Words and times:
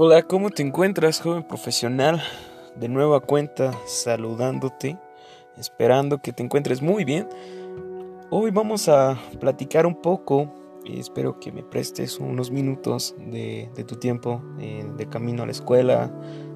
Hola, 0.00 0.22
¿cómo 0.22 0.50
te 0.50 0.62
encuentras, 0.62 1.20
joven 1.20 1.42
profesional? 1.42 2.22
De 2.76 2.88
nueva 2.88 3.18
cuenta, 3.18 3.72
saludándote, 3.84 4.96
esperando 5.56 6.18
que 6.18 6.32
te 6.32 6.44
encuentres 6.44 6.80
muy 6.80 7.02
bien. 7.02 7.28
Hoy 8.30 8.52
vamos 8.52 8.88
a 8.88 9.18
platicar 9.40 9.86
un 9.86 10.00
poco, 10.00 10.54
y 10.84 11.00
espero 11.00 11.40
que 11.40 11.50
me 11.50 11.64
prestes 11.64 12.20
unos 12.20 12.52
minutos 12.52 13.16
de, 13.18 13.68
tu 13.88 13.96
tiempo 13.96 14.40
eh, 14.60 14.88
de 14.96 15.08
camino 15.08 15.42
a 15.42 15.46
la 15.46 15.50
escuela, 15.50 16.12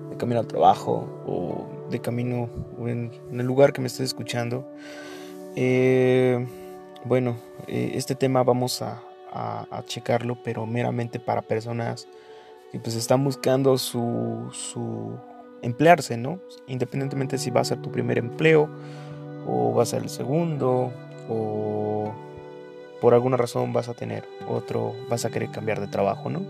de 0.08 0.16
camino 0.16 0.38
al 0.38 0.46
trabajo 0.46 1.24
o 1.26 1.88
de 1.90 2.00
camino 2.00 2.48
en, 2.86 3.10
el 3.32 3.44
lugar 3.44 3.72
que 3.72 3.80
me 3.80 3.88
estés 3.88 4.06
escuchando. 4.06 4.64
Eh, 5.56 6.46
bueno, 7.04 7.38
eh, 7.66 7.90
este 7.94 8.14
tema 8.14 8.44
vamos 8.44 8.82
a, 8.82 9.02
a 9.32 9.82
checarlo, 9.84 10.38
pero 10.44 10.64
meramente 10.64 11.18
para 11.18 11.42
personas 11.42 12.06
y 12.72 12.78
pues 12.78 12.96
están 12.96 13.22
buscando 13.24 13.76
su, 13.78 14.48
su 14.52 15.18
emplearse, 15.62 16.16
¿no? 16.16 16.40
Independientemente 16.66 17.38
si 17.38 17.50
va 17.50 17.60
a 17.60 17.64
ser 17.64 17.80
tu 17.80 17.90
primer 17.90 18.18
empleo 18.18 18.68
o 19.46 19.74
va 19.74 19.82
a 19.82 19.86
ser 19.86 20.02
el 20.02 20.08
segundo 20.08 20.92
o 21.28 22.12
por 23.00 23.14
alguna 23.14 23.36
razón 23.36 23.72
vas 23.72 23.88
a 23.88 23.94
tener 23.94 24.24
otro, 24.48 24.94
vas 25.08 25.24
a 25.24 25.30
querer 25.30 25.50
cambiar 25.50 25.80
de 25.80 25.88
trabajo, 25.88 26.30
¿no? 26.30 26.42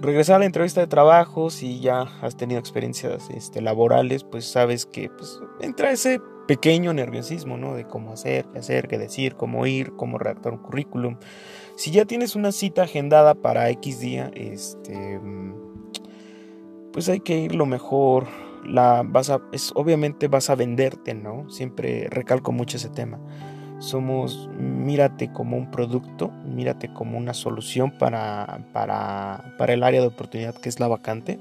Regresar 0.00 0.36
a 0.36 0.38
la 0.40 0.46
entrevista 0.46 0.80
de 0.80 0.86
trabajo, 0.86 1.50
si 1.50 1.78
ya 1.78 2.06
has 2.22 2.36
tenido 2.36 2.58
experiencias 2.58 3.28
este, 3.30 3.60
laborales, 3.60 4.24
pues 4.24 4.46
sabes 4.46 4.86
que 4.86 5.10
pues, 5.10 5.38
entra 5.60 5.90
ese 5.92 6.20
pequeño 6.48 6.92
nerviosismo, 6.92 7.56
¿no? 7.56 7.74
De 7.74 7.84
cómo 7.84 8.12
hacer, 8.12 8.46
qué 8.46 8.58
hacer, 8.58 8.88
qué 8.88 8.98
decir, 8.98 9.36
cómo 9.36 9.66
ir, 9.66 9.92
cómo 9.96 10.18
redactar 10.18 10.52
un 10.52 10.58
currículum. 10.58 11.18
Si 11.76 11.90
ya 11.90 12.04
tienes 12.04 12.36
una 12.36 12.52
cita 12.52 12.82
agendada 12.82 13.34
para 13.34 13.70
X 13.70 14.00
día, 14.00 14.30
este, 14.34 15.20
pues 16.92 17.08
hay 17.08 17.20
que 17.20 17.38
ir 17.38 17.54
lo 17.54 17.66
mejor. 17.66 18.26
La 18.64 19.02
vas 19.04 19.30
a, 19.30 19.40
es, 19.52 19.72
obviamente 19.74 20.28
vas 20.28 20.50
a 20.50 20.54
venderte, 20.54 21.14
¿no? 21.14 21.48
Siempre 21.50 22.08
recalco 22.10 22.52
mucho 22.52 22.76
ese 22.76 22.90
tema. 22.90 23.18
Somos, 23.78 24.50
mírate 24.58 25.32
como 25.32 25.56
un 25.56 25.70
producto, 25.70 26.30
mírate 26.44 26.92
como 26.92 27.16
una 27.16 27.32
solución 27.32 27.90
para, 27.98 28.66
para, 28.74 29.54
para 29.56 29.72
el 29.72 29.82
área 29.82 30.02
de 30.02 30.08
oportunidad 30.08 30.54
que 30.54 30.68
es 30.68 30.78
la 30.80 30.88
vacante 30.88 31.38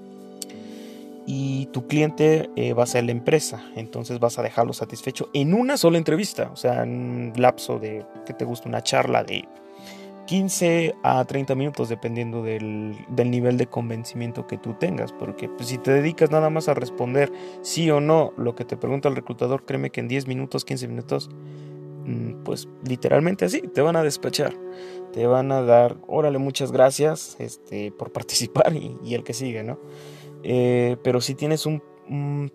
y 1.32 1.68
tu 1.68 1.86
cliente 1.86 2.50
eh, 2.56 2.74
va 2.74 2.84
a 2.84 2.88
ser 2.88 3.04
la 3.04 3.12
empresa, 3.12 3.64
entonces 3.76 4.20
vas 4.20 4.40
a 4.40 4.42
dejarlo 4.42 4.74
satisfecho 4.74 5.30
en 5.36 5.54
una 5.54 5.78
sola 5.78 6.00
entrevista, 6.00 6.50
o 6.52 6.56
sea, 6.56 6.82
en 6.82 6.90
un 6.90 7.34
lapso 7.36 7.78
de, 7.78 8.04
que 8.26 8.34
te 8.34 8.46
gusta, 8.46 8.68
una 8.68 8.82
charla 8.82 9.24
de 9.24 9.48
15 10.30 10.94
a 11.02 11.26
30 11.26 11.56
minutos, 11.56 11.90
dependiendo 11.90 12.44
del, 12.44 12.96
nivel 13.10 13.58
de 13.58 13.66
convencimiento 13.66 14.46
que 14.46 14.60
tú 14.60 14.76
tengas, 14.76 15.12
porque 15.12 15.50
pues, 15.50 15.70
si 15.70 15.80
te 15.80 15.90
dedicas 15.90 16.30
nada 16.30 16.52
más 16.52 16.70
a 16.70 16.76
responder 16.76 17.32
sí 17.64 17.90
o 17.90 18.00
no 18.00 18.32
lo 18.38 18.54
que 18.54 18.64
te 18.64 18.78
pregunta 18.78 19.10
el 19.10 19.16
reclutador, 19.16 19.66
créeme 19.66 19.90
que 19.90 20.02
en 20.02 20.08
10 20.08 20.28
minutos, 20.28 20.66
15 20.66 20.88
minutos, 20.88 21.32
mm, 22.06 22.44
pues 22.44 22.68
literalmente 22.88 23.46
así, 23.46 23.62
te 23.62 23.82
van 23.82 23.96
a 23.96 24.04
despachar, 24.04 24.54
te 25.14 25.26
van 25.26 25.52
a 25.52 25.64
dar, 25.64 25.98
órale, 26.08 26.38
muchas 26.38 26.72
gracias 26.72 27.36
este, 27.40 27.92
por 27.92 28.12
participar 28.12 28.72
y, 28.76 28.98
y 29.04 29.16
el 29.16 29.24
que 29.24 29.34
sigue, 29.34 29.64
¿no? 29.64 29.80
Eh, 30.44 30.98
pero 31.04 31.22
si 31.22 31.34
tienes 31.34 31.66
un, 31.66 31.82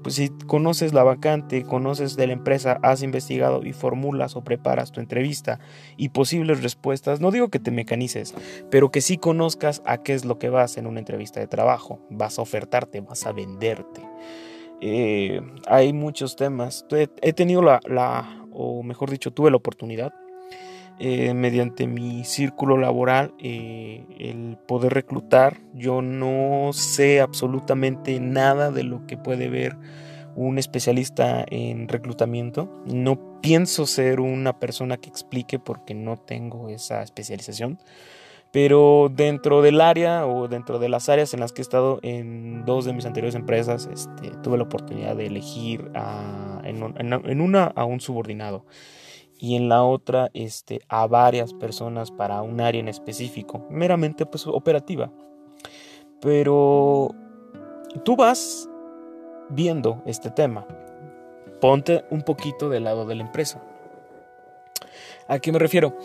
pues 0.02 0.16
si 0.16 0.30
conoces 0.46 0.92
la 0.92 1.04
vacante, 1.04 1.62
conoces 1.62 2.16
de 2.16 2.26
la 2.26 2.32
empresa, 2.32 2.78
has 2.82 3.02
investigado 3.02 3.64
y 3.64 3.72
formulas 3.72 4.34
o 4.34 4.42
preparas 4.42 4.90
tu 4.90 5.00
entrevista 5.00 5.60
y 5.96 6.08
posibles 6.08 6.62
respuestas, 6.62 7.20
no 7.20 7.30
digo 7.30 7.48
que 7.48 7.60
te 7.60 7.70
mecanices, 7.70 8.34
pero 8.70 8.90
que 8.90 9.00
sí 9.00 9.16
conozcas 9.16 9.82
a 9.86 10.02
qué 10.02 10.14
es 10.14 10.24
lo 10.24 10.38
que 10.38 10.48
vas 10.48 10.76
en 10.76 10.86
una 10.86 10.98
entrevista 10.98 11.40
de 11.40 11.46
trabajo, 11.46 12.00
vas 12.10 12.38
a 12.38 12.42
ofertarte, 12.42 13.00
vas 13.00 13.26
a 13.26 13.32
venderte. 13.32 14.02
Eh, 14.80 15.40
hay 15.66 15.92
muchos 15.92 16.36
temas. 16.36 16.84
He 16.90 17.32
tenido 17.32 17.62
la, 17.62 17.80
la, 17.84 18.44
o 18.52 18.82
mejor 18.82 19.10
dicho, 19.10 19.32
tuve 19.32 19.50
la 19.50 19.56
oportunidad 19.56 20.12
eh, 21.00 21.34
mediante 21.34 21.88
mi 21.88 22.24
círculo 22.24 22.76
laboral 22.76 23.34
eh, 23.40 24.04
el 24.18 24.56
poder 24.56 24.94
reclutar. 24.94 25.60
Yo 25.74 26.02
no 26.02 26.72
sé 26.72 27.20
absolutamente 27.20 28.20
nada 28.20 28.70
de 28.70 28.84
lo 28.84 29.04
que 29.06 29.16
puede 29.16 29.48
ver 29.48 29.76
un 30.36 30.58
especialista 30.58 31.44
en 31.50 31.88
reclutamiento. 31.88 32.82
No 32.86 33.40
pienso 33.40 33.86
ser 33.86 34.20
una 34.20 34.58
persona 34.58 34.96
que 34.96 35.08
explique 35.08 35.58
porque 35.58 35.94
no 35.94 36.16
tengo 36.16 36.68
esa 36.68 37.02
especialización. 37.02 37.78
Pero 38.52 39.10
dentro 39.12 39.62
del 39.62 39.80
área 39.80 40.28
o 40.28 40.46
dentro 40.46 40.78
de 40.78 40.88
las 40.88 41.08
áreas 41.08 41.34
en 41.34 41.40
las 41.40 41.52
que 41.52 41.60
he 41.60 41.64
estado 41.64 41.98
en 42.02 42.64
dos 42.64 42.84
de 42.84 42.92
mis 42.92 43.04
anteriores 43.04 43.34
empresas, 43.34 43.88
este, 43.92 44.30
tuve 44.44 44.58
la 44.58 44.62
oportunidad 44.62 45.16
de 45.16 45.26
elegir 45.26 45.90
en, 46.62 47.40
una 47.40 47.64
a 47.64 47.84
un 47.84 48.00
subordinado 48.00 48.64
y 49.38 49.56
en 49.56 49.68
la 49.68 49.82
otra 49.84 50.30
este, 50.34 50.80
a 50.88 51.06
varias 51.06 51.52
personas 51.54 52.10
para 52.10 52.42
un 52.42 52.60
área 52.60 52.80
en 52.80 52.88
específico, 52.88 53.66
meramente 53.70 54.26
pues 54.26 54.46
operativa. 54.46 55.10
Pero 56.20 57.14
tú 58.04 58.16
vas 58.16 58.68
viendo 59.50 60.02
este 60.06 60.30
tema, 60.30 60.66
ponte 61.60 62.04
un 62.10 62.22
poquito 62.22 62.68
del 62.68 62.84
lado 62.84 63.06
de 63.06 63.14
la 63.14 63.22
empresa. 63.22 63.62
¿A 65.28 65.38
qué 65.38 65.52
me 65.52 65.58
refiero? 65.58 65.96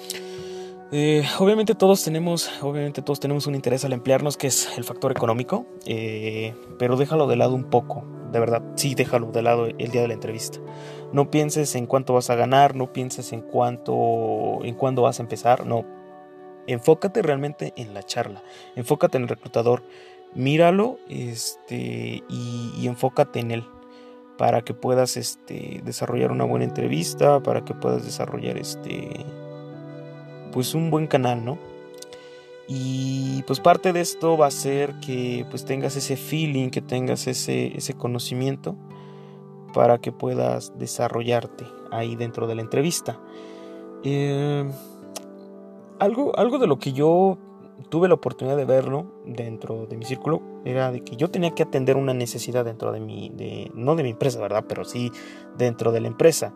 Eh, 0.92 1.24
obviamente 1.38 1.76
todos 1.76 2.04
tenemos, 2.04 2.50
obviamente 2.64 3.02
todos 3.02 3.20
tenemos 3.20 3.46
un 3.46 3.54
interés 3.54 3.86
al 3.86 3.94
emplearnos, 3.94 4.38
que 4.38 4.48
es 4.48 4.76
el 4.78 4.84
factor 4.84 5.12
económico, 5.12 5.68
eh, 5.86 6.56
pero 6.80 6.98
déjalo 6.98 7.28
de 7.28 7.36
lado 7.36 7.54
un 7.54 7.66
poco, 7.66 8.04
de 8.32 8.40
verdad, 8.40 8.64
sí 8.76 8.96
déjalo 8.96 9.32
de 9.32 9.42
lado 9.42 9.66
el 9.66 9.92
día 9.92 10.02
de 10.02 10.08
la 10.08 10.14
entrevista. 10.14 10.60
No 11.12 11.32
pienses 11.32 11.76
en 11.76 11.86
cuánto 11.86 12.14
vas 12.14 12.30
a 12.30 12.36
ganar, 12.36 12.76
no 12.76 12.94
pienses 12.94 13.34
en 13.34 13.42
cuánto, 13.42 14.60
en 14.64 14.76
cuándo 14.76 15.04
vas 15.04 15.20
a 15.20 15.24
empezar, 15.24 15.66
no. 15.66 15.86
Enfócate 16.68 17.22
realmente 17.22 17.74
en 17.78 17.94
la 17.94 18.04
charla, 18.04 18.44
enfócate 18.76 19.18
en 19.18 19.24
el 19.24 19.30
reclutador, 19.30 19.84
míralo, 20.36 21.00
este, 21.10 22.24
y, 22.30 22.74
y 22.78 22.88
enfócate 22.88 23.40
en 23.40 23.52
él 23.52 23.66
para 24.38 24.62
que 24.62 24.74
puedas, 24.74 25.18
este, 25.18 25.82
desarrollar 25.84 26.32
una 26.32 26.46
buena 26.46 26.64
entrevista, 26.64 27.42
para 27.42 27.66
que 27.66 27.74
puedas 27.74 28.06
desarrollar, 28.06 28.58
este, 28.58 29.26
pues 30.54 30.74
un 30.74 30.92
buen 30.92 31.08
canal, 31.08 31.44
¿no? 31.44 31.58
Y 32.72 33.42
pues 33.48 33.60
parte 33.60 33.94
de 33.94 34.02
esto 34.02 34.38
va 34.38 34.46
a 34.46 34.52
ser 34.52 34.94
que 35.00 35.44
pues 35.50 35.66
tengas 35.66 35.96
ese 35.96 36.16
feeling, 36.16 36.70
que 36.70 36.82
tengas 36.82 37.26
ese, 37.26 37.76
ese 37.76 37.96
conocimiento 37.96 38.76
para 39.74 39.98
que 39.98 40.12
puedas 40.12 40.78
desarrollarte 40.78 41.66
ahí 41.92 42.16
dentro 42.16 42.46
de 42.46 42.54
la 42.54 42.62
entrevista. 42.62 43.20
Eh, 44.04 44.70
algo, 45.98 46.38
algo 46.38 46.60
de 46.60 46.68
lo 46.68 46.78
que 46.78 46.94
yo 46.94 47.40
tuve 47.90 48.08
la 48.08 48.14
oportunidad 48.14 48.56
de 48.56 48.66
verlo 48.66 49.08
dentro 49.26 49.88
de 49.88 49.98
mi 49.98 50.06
círculo 50.06 50.42
era 50.64 50.92
de 50.92 51.04
que 51.04 51.16
yo 51.16 51.32
tenía 51.32 51.56
que 51.56 51.64
atender 51.64 51.98
una 51.98 52.14
necesidad 52.14 52.66
dentro 52.66 52.92
de 52.92 53.00
mi, 53.00 53.30
de, 53.30 53.72
no 53.74 53.96
de 53.96 54.04
mi 54.04 54.12
empresa, 54.12 54.40
¿verdad? 54.40 54.66
Pero 54.68 54.86
sí 54.86 55.12
dentro 55.58 55.92
de 55.92 56.02
la 56.02 56.08
empresa 56.08 56.54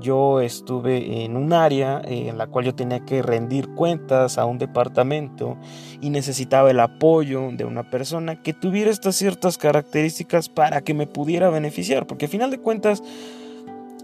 yo 0.00 0.40
estuve 0.40 1.24
en 1.24 1.36
un 1.36 1.52
área 1.52 2.00
en 2.04 2.38
la 2.38 2.46
cual 2.46 2.66
yo 2.66 2.74
tenía 2.74 3.04
que 3.04 3.22
rendir 3.22 3.68
cuentas 3.74 4.38
a 4.38 4.44
un 4.44 4.58
departamento 4.58 5.56
y 6.00 6.10
necesitaba 6.10 6.70
el 6.70 6.80
apoyo 6.80 7.50
de 7.52 7.64
una 7.64 7.90
persona 7.90 8.42
que 8.42 8.52
tuviera 8.52 8.90
estas 8.90 9.16
ciertas 9.16 9.58
características 9.58 10.48
para 10.48 10.82
que 10.82 10.94
me 10.94 11.06
pudiera 11.06 11.50
beneficiar, 11.50 12.06
porque 12.06 12.26
al 12.26 12.30
final 12.30 12.50
de 12.50 12.58
cuentas, 12.58 13.02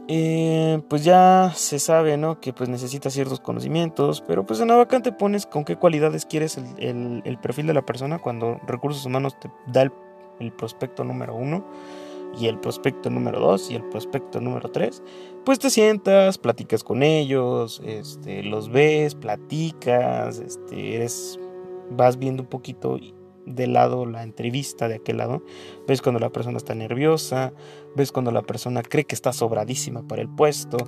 eh, 0.08 0.82
pues 0.88 1.04
ya 1.04 1.52
se 1.54 1.78
sabe, 1.78 2.16
¿no? 2.16 2.40
Que 2.40 2.52
pues 2.52 2.68
necesita 2.68 3.08
ciertos 3.08 3.40
conocimientos, 3.40 4.22
pero 4.26 4.44
pues 4.44 4.60
en 4.60 4.68
la 4.68 4.76
vacante 4.76 5.12
pones 5.12 5.46
con 5.46 5.64
qué 5.64 5.76
cualidades 5.76 6.26
quieres 6.26 6.58
el, 6.78 7.38
perfil 7.40 7.66
de 7.66 7.74
la 7.74 7.82
persona 7.82 8.18
cuando 8.18 8.60
recursos 8.66 9.06
humanos 9.06 9.38
te 9.38 9.50
da 9.66 9.82
el, 9.82 9.92
el 10.40 10.52
prospecto 10.52 11.04
número 11.04 11.34
uno 11.34 11.64
y 12.38 12.46
el 12.46 12.58
prospecto 12.58 13.10
número 13.10 13.40
2 13.40 13.70
y 13.70 13.76
el 13.76 13.84
prospecto 13.88 14.40
número 14.40 14.70
3, 14.70 15.02
pues 15.44 15.58
te 15.58 15.70
sientas, 15.70 16.38
platicas 16.38 16.82
con 16.82 17.02
ellos, 17.02 17.82
este, 17.84 18.42
los 18.42 18.70
ves, 18.70 19.14
platicas, 19.14 20.38
este, 20.38 20.96
eres, 20.96 21.38
vas 21.90 22.18
viendo 22.18 22.42
un 22.42 22.48
poquito 22.48 22.98
de 23.46 23.66
lado 23.66 24.06
la 24.06 24.22
entrevista 24.22 24.88
de 24.88 24.96
aquel 24.96 25.18
lado, 25.18 25.42
ves 25.86 26.00
cuando 26.02 26.18
la 26.18 26.30
persona 26.30 26.56
está 26.56 26.74
nerviosa, 26.74 27.52
ves 27.94 28.10
cuando 28.10 28.30
la 28.30 28.42
persona 28.42 28.82
cree 28.82 29.04
que 29.04 29.14
está 29.14 29.32
sobradísima 29.32 30.06
para 30.06 30.22
el 30.22 30.28
puesto, 30.28 30.78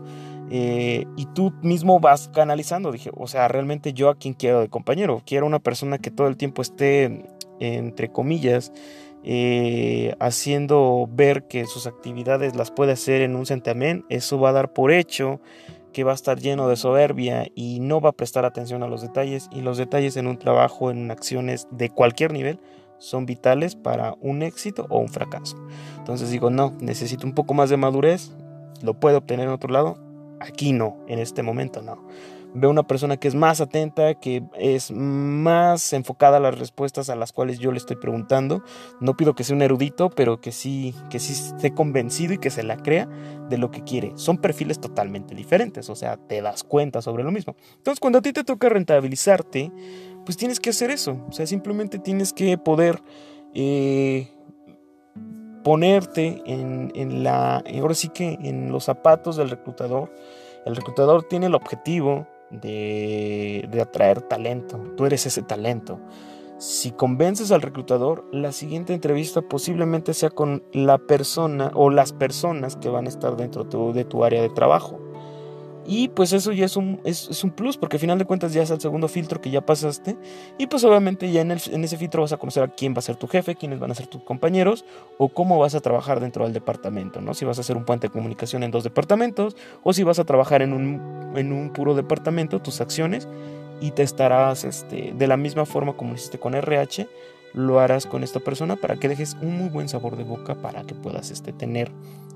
eh, 0.50 1.06
y 1.16 1.26
tú 1.26 1.52
mismo 1.62 2.00
vas 2.00 2.28
canalizando, 2.28 2.92
dije, 2.92 3.10
o 3.14 3.26
sea, 3.26 3.48
realmente 3.48 3.92
yo 3.92 4.08
a 4.08 4.16
quien 4.16 4.34
quiero 4.34 4.60
de 4.60 4.68
compañero, 4.68 5.22
quiero 5.26 5.46
una 5.46 5.58
persona 5.58 5.98
que 5.98 6.10
todo 6.10 6.28
el 6.28 6.36
tiempo 6.36 6.62
esté, 6.62 7.26
entre 7.58 8.10
comillas, 8.10 8.72
eh, 9.28 10.14
haciendo 10.20 11.08
ver 11.10 11.48
que 11.48 11.66
sus 11.66 11.88
actividades 11.88 12.54
las 12.54 12.70
puede 12.70 12.92
hacer 12.92 13.22
en 13.22 13.34
un 13.34 13.44
santiamén, 13.44 14.04
eso 14.08 14.38
va 14.38 14.50
a 14.50 14.52
dar 14.52 14.72
por 14.72 14.92
hecho 14.92 15.40
que 15.92 16.04
va 16.04 16.12
a 16.12 16.14
estar 16.14 16.38
lleno 16.38 16.68
de 16.68 16.76
soberbia 16.76 17.48
y 17.56 17.80
no 17.80 18.00
va 18.00 18.10
a 18.10 18.12
prestar 18.12 18.44
atención 18.44 18.84
a 18.84 18.86
los 18.86 19.02
detalles 19.02 19.48
y 19.50 19.62
los 19.62 19.78
detalles 19.78 20.16
en 20.16 20.28
un 20.28 20.38
trabajo, 20.38 20.92
en 20.92 21.10
acciones 21.10 21.66
de 21.72 21.90
cualquier 21.90 22.32
nivel, 22.32 22.60
son 22.98 23.26
vitales 23.26 23.74
para 23.74 24.14
un 24.20 24.42
éxito 24.42 24.86
o 24.90 25.00
un 25.00 25.08
fracaso. 25.08 25.56
Entonces 25.98 26.30
digo, 26.30 26.50
no, 26.50 26.76
necesito 26.80 27.26
un 27.26 27.34
poco 27.34 27.52
más 27.52 27.68
de 27.68 27.78
madurez, 27.78 28.30
lo 28.80 28.94
puedo 28.94 29.18
obtener 29.18 29.48
en 29.48 29.54
otro 29.54 29.72
lado, 29.72 29.98
aquí 30.38 30.72
no, 30.72 30.98
en 31.08 31.18
este 31.18 31.42
momento 31.42 31.82
no. 31.82 32.06
Veo 32.54 32.70
una 32.70 32.86
persona 32.86 33.18
que 33.18 33.28
es 33.28 33.34
más 33.34 33.60
atenta, 33.60 34.14
que 34.14 34.42
es 34.56 34.90
más 34.90 35.92
enfocada 35.92 36.38
a 36.38 36.40
las 36.40 36.58
respuestas 36.58 37.10
a 37.10 37.16
las 37.16 37.32
cuales 37.32 37.58
yo 37.58 37.70
le 37.70 37.78
estoy 37.78 37.96
preguntando. 37.96 38.62
No 39.00 39.16
pido 39.16 39.34
que 39.34 39.44
sea 39.44 39.54
un 39.54 39.62
erudito, 39.62 40.10
pero 40.10 40.40
que 40.40 40.52
sí, 40.52 40.94
que 41.10 41.18
sí 41.18 41.32
esté 41.32 41.74
convencido 41.74 42.32
y 42.32 42.38
que 42.38 42.50
se 42.50 42.62
la 42.62 42.78
crea 42.78 43.08
de 43.50 43.58
lo 43.58 43.70
que 43.70 43.84
quiere. 43.84 44.12
Son 44.16 44.38
perfiles 44.38 44.80
totalmente 44.80 45.34
diferentes, 45.34 45.90
o 45.90 45.94
sea, 45.94 46.16
te 46.16 46.40
das 46.40 46.64
cuenta 46.64 47.02
sobre 47.02 47.24
lo 47.24 47.30
mismo. 47.30 47.56
Entonces, 47.76 48.00
cuando 48.00 48.20
a 48.20 48.22
ti 48.22 48.32
te 48.32 48.44
toca 48.44 48.68
rentabilizarte, 48.68 49.70
pues 50.24 50.36
tienes 50.36 50.58
que 50.58 50.70
hacer 50.70 50.90
eso. 50.90 51.24
O 51.28 51.32
sea, 51.32 51.46
simplemente 51.46 51.98
tienes 51.98 52.32
que 52.32 52.56
poder 52.56 53.02
eh, 53.54 54.28
ponerte 55.62 56.42
en, 56.46 56.92
en, 56.94 57.24
la, 57.24 57.62
ahora 57.80 57.94
sí 57.94 58.08
que 58.08 58.38
en 58.40 58.70
los 58.70 58.84
zapatos 58.84 59.36
del 59.36 59.50
reclutador. 59.50 60.12
El 60.64 60.76
reclutador 60.76 61.24
tiene 61.24 61.46
el 61.46 61.54
objetivo 61.54 62.26
de, 62.50 63.68
atraer 63.80 64.22
talento. 64.22 64.78
Tú 64.96 65.06
eres 65.06 65.26
ese 65.26 65.42
talento. 65.42 66.00
Si 66.58 66.90
convences 66.90 67.52
al 67.52 67.60
reclutador, 67.60 68.24
la 68.32 68.52
siguiente 68.52 68.94
entrevista 68.94 69.42
posiblemente 69.42 70.14
sea 70.14 70.30
con 70.30 70.62
la 70.72 70.98
persona 70.98 71.70
o 71.74 71.90
las 71.90 72.12
personas 72.12 72.76
que 72.76 72.88
van 72.88 73.06
a 73.06 73.10
estar 73.10 73.36
dentro 73.36 73.64
de 73.92 74.04
tu 74.04 74.24
área 74.24 74.40
de 74.40 74.48
trabajo. 74.48 75.05
Y 75.86 76.08
pues 76.08 76.32
eso 76.32 76.52
ya 76.52 76.64
es 76.64 76.76
un, 76.76 77.00
es, 77.04 77.44
un 77.44 77.50
plus, 77.50 77.76
porque 77.76 77.96
al 77.96 78.00
final 78.00 78.18
de 78.18 78.24
cuentas 78.24 78.52
ya 78.52 78.62
es 78.62 78.70
el 78.70 78.80
segundo 78.80 79.06
filtro 79.08 79.40
que 79.40 79.50
ya 79.50 79.64
pasaste. 79.64 80.16
Y 80.58 80.66
pues 80.66 80.82
obviamente 80.84 81.30
ya 81.30 81.42
en, 81.42 81.52
el, 81.52 81.60
en, 81.70 81.84
ese 81.84 81.96
filtro 81.96 82.22
vas 82.22 82.32
a 82.32 82.36
conocer 82.36 82.64
a 82.64 82.68
quién 82.68 82.94
va 82.94 82.98
a 82.98 83.02
ser 83.02 83.16
tu 83.16 83.28
jefe, 83.28 83.54
quiénes 83.54 83.78
van 83.78 83.90
a 83.90 83.94
ser 83.94 84.06
tus 84.08 84.22
compañeros, 84.22 84.84
o 85.18 85.28
cómo 85.28 85.58
vas 85.58 85.74
a 85.74 85.80
trabajar 85.80 86.20
dentro 86.20 86.44
del 86.44 86.52
departamento, 86.52 87.20
¿no? 87.20 87.34
Si 87.34 87.44
vas 87.44 87.58
a 87.58 87.60
hacer 87.60 87.76
un 87.76 87.84
puente 87.84 88.08
de 88.08 88.12
comunicación 88.12 88.62
en 88.62 88.70
dos 88.70 88.84
departamentos, 88.84 89.56
o 89.82 89.92
si 89.92 90.02
vas 90.02 90.18
a 90.18 90.24
trabajar 90.24 90.62
en 90.62 90.72
un, 90.72 91.32
en 91.36 91.52
un 91.52 91.72
puro 91.72 91.94
departamento, 91.94 92.60
tus 92.60 92.80
acciones, 92.80 93.28
y 93.80 93.92
te 93.92 94.02
estarás 94.02 94.64
este, 94.64 95.12
de 95.16 95.26
la 95.26 95.36
misma 95.36 95.66
forma 95.66 95.92
como 95.96 96.14
hiciste 96.14 96.38
con 96.38 96.54
RH, 96.54 97.06
lo 97.52 97.80
harás 97.80 98.06
con 98.06 98.22
esta 98.22 98.40
persona 98.40 98.76
para 98.76 98.96
que 98.96 99.08
dejes 99.08 99.36
un 99.40 99.56
muy 99.56 99.68
buen 99.70 99.88
sabor 99.88 100.16
de 100.16 100.24
boca 100.24 100.56
para 100.56 100.84
que 100.84 100.94
puedas 100.94 101.30
este, 101.30 101.52
tener 101.52 101.90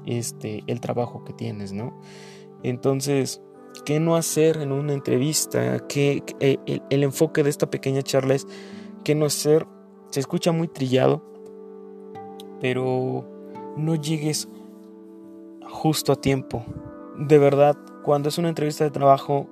este, 0.06 0.64
el 0.66 0.80
trabajo 0.80 1.24
que 1.24 1.32
tienes, 1.32 1.72
¿no? 1.72 2.00
Entonces, 2.62 3.40
¿qué 3.84 4.00
no 4.00 4.16
hacer 4.16 4.58
en 4.58 4.72
una 4.72 4.92
entrevista? 4.92 5.78
¿Qué, 5.88 6.22
eh, 6.40 6.58
el, 6.90 7.02
enfoque 7.02 7.42
de 7.42 7.50
esta 7.50 7.70
pequeña 7.70 8.02
charla 8.02 8.34
es 8.34 8.46
qué 9.04 9.14
no 9.14 9.26
hacer. 9.26 9.66
Se 10.10 10.20
escucha 10.20 10.52
muy 10.52 10.68
trillado, 10.68 11.22
pero 12.60 13.24
no 13.76 13.94
llegues 13.94 14.48
justo 15.68 16.12
a 16.12 16.16
tiempo. 16.16 16.64
De 17.16 17.38
verdad, 17.38 17.76
cuando 18.02 18.28
es 18.28 18.38
una 18.38 18.48
entrevista 18.48 18.84
de 18.84 18.90
trabajo, 18.90 19.48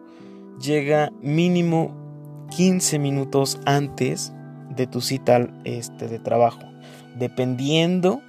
llega 0.60 1.12
mínimo 1.22 1.94
15 2.56 2.99
minutos 2.99 3.60
antes 3.66 4.32
de 4.75 4.87
tu 4.87 5.00
cita 5.00 5.49
este, 5.64 6.08
de 6.08 6.19
trabajo, 6.19 6.60
dependiendo 7.16 8.20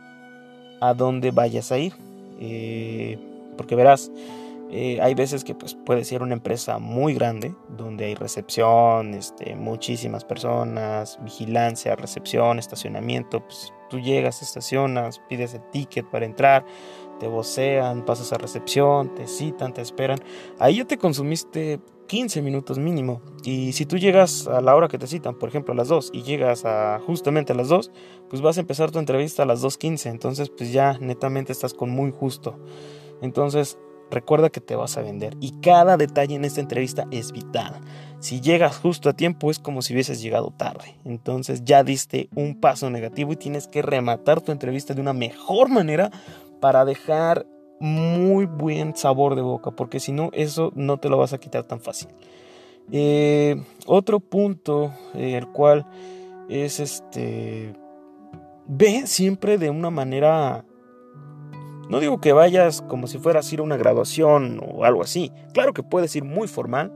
a 0.82 0.94
dónde 0.94 1.32
vayas 1.32 1.72
a 1.72 1.78
ir. 1.78 1.94
Eh, 2.40 3.18
porque 3.58 3.76
verás, 3.76 4.12
eh, 4.72 5.00
hay 5.02 5.16
veces 5.16 5.44
que 5.44 5.56
pues, 5.56 5.74
puede 5.74 6.04
ser 6.04 6.22
una 6.22 6.34
empresa 6.34 6.78
muy 6.78 7.16
grande, 7.16 7.56
donde 7.70 8.06
hay 8.06 8.16
recepción, 8.16 9.16
este, 9.16 9.56
muchísimas 9.56 10.26
personas, 10.26 11.18
vigilancia, 11.24 11.96
recepción, 11.96 12.60
estacionamiento. 12.60 13.44
Pues, 13.44 13.74
tú 13.90 14.00
llegas, 14.00 14.44
estacionas, 14.44 15.20
pides 15.28 15.56
el 15.56 15.68
ticket 15.72 16.06
para 16.10 16.26
entrar, 16.26 16.66
te 17.20 17.28
vocean, 17.28 18.06
pasas 18.06 18.32
a 18.32 18.38
recepción, 18.38 19.16
te 19.16 19.28
citan, 19.28 19.74
te 19.74 19.82
esperan. 19.82 20.20
Ahí 20.60 20.78
ya 20.78 20.86
te 20.86 21.00
consumiste 21.00 21.80
15 22.06 22.42
minutos 22.44 22.78
mínimo. 22.78 23.22
Y 23.44 23.74
si 23.74 23.88
tú 23.88 23.98
llegas 23.98 24.48
a 24.48 24.62
la 24.62 24.76
hora 24.76 24.88
que 24.88 25.00
te 25.00 25.08
citan, 25.08 25.38
por 25.38 25.50
ejemplo 25.50 25.74
a 25.74 25.78
las 25.78 25.88
2, 25.88 26.12
y 26.14 26.22
llegas 26.22 26.64
a 26.66 27.00
justamente 27.06 27.54
a 27.54 27.56
las 27.56 27.70
2, 27.70 27.92
pues 28.30 28.42
vas 28.44 28.58
a 28.58 28.62
empezar 28.62 28.92
tu 28.92 29.00
entrevista 29.00 29.44
a 29.44 29.46
las 29.48 29.64
2.15. 29.64 30.12
Entonces 30.12 30.50
pues 30.50 30.72
ya 30.72 30.98
netamente 31.00 31.52
estás 31.52 31.74
con 31.74 31.90
muy 31.90 32.12
justo. 32.12 32.58
Entonces 33.22 33.78
Recuerda 34.12 34.50
que 34.50 34.62
te 34.62 34.76
vas 34.76 34.98
a 34.98 35.02
vender 35.02 35.36
y 35.40 35.52
cada 35.62 35.98
detalle 35.98 36.36
en 36.36 36.46
esta 36.46 36.62
entrevista 36.62 37.06
es 37.12 37.32
vital. 37.32 37.80
Si 38.20 38.42
llegas 38.42 38.78
justo 38.78 39.10
a 39.10 39.14
tiempo 39.14 39.52
es 39.52 39.60
como 39.60 39.82
si 39.82 39.94
hubieses 39.94 40.22
llegado 40.22 40.52
tarde. 40.52 40.98
Entonces 41.06 41.64
ya 41.64 41.84
diste 41.84 42.30
un 42.36 42.60
paso 42.60 42.90
negativo 42.90 43.34
y 43.34 43.38
tienes 43.38 43.68
que 43.68 43.82
rematar 43.82 44.42
tu 44.42 44.52
entrevista 44.52 44.94
de 44.94 45.02
una 45.02 45.14
mejor 45.14 45.70
manera 45.70 46.12
para 46.60 46.86
dejar 46.86 47.46
muy 47.80 48.46
buen 48.46 48.96
sabor 48.96 49.36
de 49.36 49.42
boca, 49.42 49.72
porque 49.72 50.00
si 50.00 50.12
no, 50.12 50.30
eso 50.34 50.72
no 50.76 50.98
te 50.98 51.10
lo 51.10 51.18
vas 51.18 51.32
a 51.34 51.38
quitar 51.38 51.64
tan 51.64 51.80
fácil. 51.80 52.10
Eh, 52.92 53.64
otro 53.86 54.20
punto, 54.20 54.92
eh, 55.14 55.38
el 55.38 55.48
cual 55.48 55.86
es 56.50 56.80
este, 56.80 57.74
ve 58.68 59.08
siempre 59.08 59.58
de 59.58 59.70
una 59.70 59.90
manera 59.90 60.66
no 61.90 62.00
digo 62.00 62.22
que 62.22 62.34
vayas 62.34 62.82
como 62.84 63.08
si 63.08 63.18
fueras 63.18 63.50
a 63.50 63.54
ir 63.54 63.60
a 63.60 63.64
una 63.64 63.76
graduación 63.76 64.62
o 64.64 64.86
algo 64.86 65.02
así. 65.02 65.32
Claro 65.54 65.74
que 65.74 65.82
puedes 65.82 66.16
ir 66.16 66.24
muy 66.24 66.48
formal, 66.48 66.94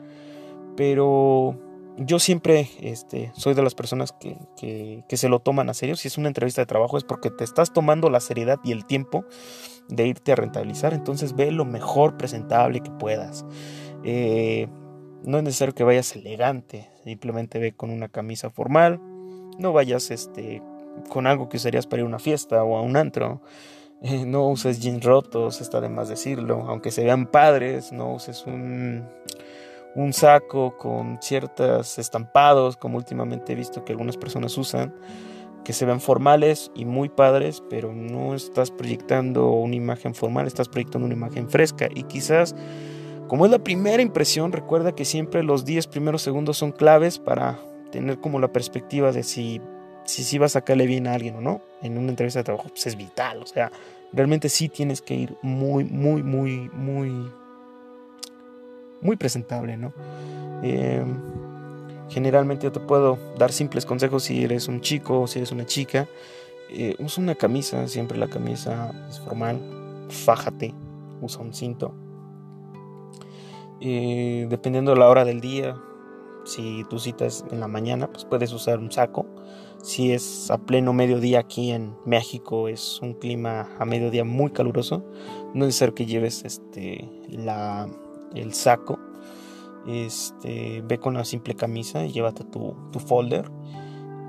pero 0.78 1.58
yo 1.98 2.20
siempre 2.20 2.70
este, 2.80 3.32
soy 3.36 3.56
de 3.56 3.64
las 3.64 3.76
personas 3.76 4.14
que, 4.14 5.04
se 5.10 5.30
lo 5.30 5.40
toman 5.40 5.70
a 5.70 5.74
serio. 5.74 5.96
Si 5.96 6.08
es 6.08 6.18
una 6.18 6.28
entrevista 6.28 6.62
de 6.62 6.68
trabajo 6.68 6.98
es 6.98 7.04
porque 7.04 7.32
te 7.32 7.44
estás 7.44 7.74
tomando 7.74 8.10
la 8.10 8.20
seriedad 8.20 8.60
y 8.64 8.72
el 8.72 8.86
tiempo 8.86 9.26
de 9.90 10.08
irte 10.08 10.32
a 10.32 10.36
rentabilizar. 10.36 10.94
Entonces 10.94 11.36
ve 11.36 11.52
lo 11.52 11.66
mejor 11.66 12.16
presentable 12.18 12.80
que 12.82 12.92
puedas. 12.92 13.46
Eh, 14.04 14.68
no 15.24 15.38
es 15.38 15.44
necesario 15.44 15.74
que 15.74 15.84
vayas 15.84 16.16
elegante, 16.16 16.90
simplemente 17.04 17.58
ve 17.58 17.74
con 17.74 17.90
una 17.90 18.10
camisa 18.10 18.50
formal. 18.50 19.00
No 19.58 19.74
vayas 19.74 20.12
este, 20.12 20.62
con 21.10 21.28
algo 21.28 21.50
que 21.50 21.58
usarías 21.58 21.88
para 21.88 22.02
ir 22.02 22.06
a 22.06 22.10
una 22.10 22.20
fiesta 22.20 22.64
o 22.64 22.78
a 22.78 22.82
un 22.82 22.98
antro. 22.98 23.42
No 24.26 24.50
uses 24.50 24.80
jeans 24.80 25.04
rotos, 25.04 25.62
está 25.62 25.82
de 25.82 25.90
más 25.90 26.10
decirlo, 26.10 26.66
aunque 26.68 26.92
se 26.92 27.04
vean 27.04 27.26
padres, 27.26 27.92
no 27.92 28.14
uses 28.14 28.46
un, 28.46 29.08
un 29.96 30.14
saco 30.14 30.78
con 30.78 31.20
ciertos 31.22 31.98
estampados, 31.98 32.78
como 32.78 32.98
últimamente 32.98 33.54
he 33.54 33.56
visto 33.56 33.84
que 33.84 33.94
algunas 33.94 34.18
personas 34.18 34.58
usan, 34.58 34.94
que 35.64 35.72
se 35.72 35.86
ven 35.86 36.02
formales 36.02 36.72
y 36.76 36.84
muy 36.84 37.08
padres, 37.08 37.64
pero 37.70 37.94
no 37.94 38.36
estás 38.36 38.70
proyectando 38.70 39.52
una 39.52 39.76
imagen 39.76 40.14
formal, 40.14 40.46
estás 40.46 40.68
proyectando 40.68 41.06
una 41.06 41.16
imagen 41.16 41.50
fresca 41.50 41.88
y 41.94 42.04
quizás 42.04 42.54
como 43.30 43.46
es 43.46 43.52
la 43.52 43.64
primera 43.64 44.04
impresión, 44.04 44.52
recuerda 44.52 44.94
que 44.94 45.06
siempre 45.06 45.42
los 45.44 45.64
10 45.64 45.88
primeros 45.88 46.22
segundos 46.22 46.58
son 46.58 46.74
claves 46.74 47.18
para 47.18 47.58
tener 47.90 48.20
como 48.20 48.40
la 48.40 48.52
perspectiva 48.52 49.14
de 49.14 49.24
si 49.24 49.62
si 50.06 50.24
sí 50.24 50.38
va 50.38 50.48
a 50.48 50.50
sacarle 50.50 50.86
bien 50.86 51.08
a 51.08 51.14
alguien 51.14 51.36
o 51.36 51.42
no 51.42 51.62
en 51.82 51.98
una 51.98 52.10
entrevista 52.10 52.40
de 52.40 52.44
trabajo, 52.44 52.70
pues 52.70 52.88
es 52.88 52.96
vital. 52.96 53.42
O 53.42 53.46
sea, 53.46 53.72
realmente 54.14 54.48
sí 54.50 54.70
tienes 54.70 55.02
que 55.02 55.16
ir 55.16 55.36
muy, 55.42 55.84
muy, 55.86 56.24
muy, 56.24 56.70
muy, 56.74 57.32
muy 59.02 59.16
presentable, 59.18 59.76
¿no? 59.76 59.94
Em, 60.62 61.18
generalmente 62.10 62.66
yo 62.66 62.72
te 62.72 62.80
puedo 62.80 63.18
dar 63.38 63.52
simples 63.52 63.86
consejos 63.86 64.24
si 64.24 64.44
eres 64.44 64.68
un 64.68 64.82
chico 64.82 65.22
o 65.22 65.28
si 65.28 65.40
eres 65.40 65.52
una 65.52 65.66
chica. 65.66 66.08
Eh, 66.70 66.96
usa 67.00 67.24
una 67.24 67.36
camisa, 67.36 67.88
siempre 67.88 68.18
la 68.18 68.28
camisa 68.28 68.92
es 69.10 69.20
formal, 69.20 69.60
fájate, 70.10 70.74
usa 71.22 71.42
un 71.42 71.54
cinto. 71.54 71.94
Eh, 73.82 74.48
dependiendo 74.50 74.92
de 74.92 75.00
la 75.00 75.10
hora 75.10 75.26
del 75.26 75.42
día, 75.42 75.76
si 76.46 76.86
tu 76.90 77.00
cita 77.00 77.26
es 77.26 77.44
en 77.52 77.60
la 77.60 77.68
mañana, 77.68 78.08
pues 78.08 78.26
puedes 78.26 78.54
usar 78.54 78.80
un 78.80 78.92
saco 78.92 79.26
si 79.84 80.14
es 80.14 80.50
a 80.50 80.58
pleno 80.58 80.94
mediodía 80.94 81.40
aquí 81.40 81.72
en 81.72 81.94
México, 82.06 82.70
es 82.70 83.02
un 83.02 83.14
clima 83.16 83.68
a 83.78 83.84
mediodía 83.84 84.24
muy 84.24 84.50
caluroso. 84.52 85.04
No 85.54 85.66
es 85.66 85.68
necesario 85.68 85.94
que 85.94 86.06
lleves 86.06 86.46
este, 86.46 87.10
la, 87.30 87.90
el 88.34 88.54
saco. 88.54 88.98
Este, 89.86 90.82
ve 90.88 91.00
con 91.00 91.16
una 91.16 91.26
simple 91.26 91.56
camisa 91.56 92.06
y 92.06 92.14
llévate 92.14 92.46
tu, 92.46 92.74
folder. 93.06 93.52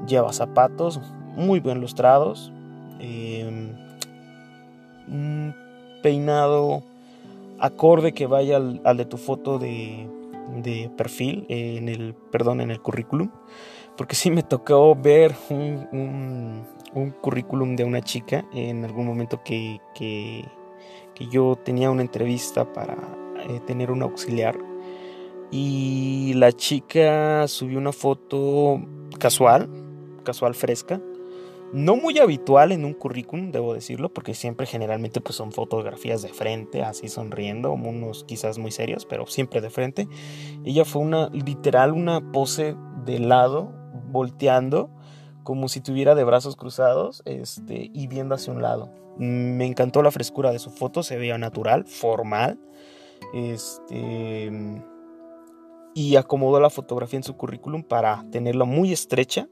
Lleva 0.08 0.32
zapatos 0.32 1.00
muy 1.36 1.60
bien 1.60 1.80
lustrados. 1.80 2.52
Em, 2.98 3.76
un 5.06 5.54
peinado 6.02 6.82
acorde 7.60 8.12
que 8.12 8.26
vaya 8.26 8.56
al, 8.56 8.80
al 8.84 8.96
de 8.96 9.04
tu 9.04 9.18
foto 9.18 9.60
de, 9.60 10.08
de 10.64 10.90
perfil 10.96 11.46
en 11.48 11.88
el 11.88 12.14
perdón 12.32 12.60
en 12.60 12.72
el 12.72 12.80
currículum 12.80 13.30
porque 13.96 14.14
sí 14.14 14.30
me 14.30 14.42
tocó 14.42 14.94
ver 14.94 15.34
un, 15.50 16.66
currículum 17.20 17.76
de 17.76 17.84
una 17.84 18.02
chica 18.02 18.44
en 18.52 18.84
algún 18.84 19.06
momento 19.06 19.42
que, 19.44 19.80
que, 19.94 20.44
yo 21.30 21.56
tenía 21.56 21.90
una 21.90 22.02
entrevista 22.02 22.72
para 22.72 22.96
eh, 23.48 23.60
tener 23.66 23.90
un 23.90 24.02
auxiliar 24.02 24.58
y 25.50 26.32
la 26.34 26.52
chica 26.52 27.46
subió 27.46 27.78
una 27.78 27.92
foto 27.92 28.80
casual, 29.18 29.68
casual 30.24 30.54
fresca, 30.54 31.00
no 31.72 31.96
muy 31.96 32.20
habitual 32.20 32.70
en 32.70 32.84
un 32.84 32.94
currículum, 32.94 33.50
debo 33.50 33.74
decirlo, 33.74 34.08
porque 34.08 34.34
siempre 34.34 34.64
generalmente 34.64 35.20
pues 35.20 35.34
son 35.34 35.50
fotografías 35.50 36.22
de 36.22 36.28
frente, 36.28 36.82
así 36.82 37.08
sonriendo, 37.08 37.72
unos 37.72 38.24
quizás 38.24 38.58
muy 38.58 38.70
serios, 38.70 39.06
pero 39.06 39.26
siempre 39.26 39.60
de 39.60 39.70
frente. 39.70 40.08
Ella 40.64 40.84
fue 40.84 41.02
una 41.02 41.30
literal 41.30 41.92
una 41.92 42.32
pose 42.32 42.76
de 43.04 43.18
lado, 43.18 43.72
volteando, 44.14 44.88
como 45.42 45.68
si 45.68 45.82
tuviera 45.82 46.14
de 46.14 46.24
brazos 46.24 46.56
cruzados, 46.56 47.22
este, 47.26 47.90
y 47.92 48.06
viendo 48.06 48.34
hacia 48.34 48.54
un 48.54 48.62
lado. 48.62 48.90
Me 49.18 49.66
encantó 49.66 50.02
la 50.02 50.10
frescura 50.10 50.50
de 50.50 50.58
su 50.58 50.70
foto, 50.70 51.02
se 51.02 51.18
veía 51.18 51.36
natural, 51.36 51.84
formal. 51.84 52.58
Este 53.34 54.50
y 55.94 56.16
acomodó 56.16 56.58
la 56.60 56.70
fotografía 56.70 57.18
en 57.18 57.22
su 57.22 57.36
currículum 57.36 57.84
para 57.84 58.24
tenerla 58.32 58.64
muy 58.64 58.92
estrecha 58.92 59.48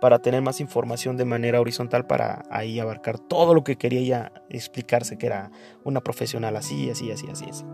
para 0.00 0.18
tener 0.20 0.40
más 0.42 0.60
información 0.60 1.16
de 1.16 1.24
manera 1.24 1.60
horizontal 1.60 2.06
para 2.06 2.42
ahí 2.50 2.80
abarcar 2.80 3.18
todo 3.18 3.54
lo 3.54 3.62
que 3.62 3.76
quería 3.76 4.00
ella 4.00 4.32
explicarse 4.48 5.18
que 5.18 5.26
era 5.26 5.50
una 5.84 6.00
profesional 6.00 6.56
así, 6.56 6.90
así, 6.90 7.10
así, 7.10 7.26
así, 7.30 7.44
así. 7.48 7.64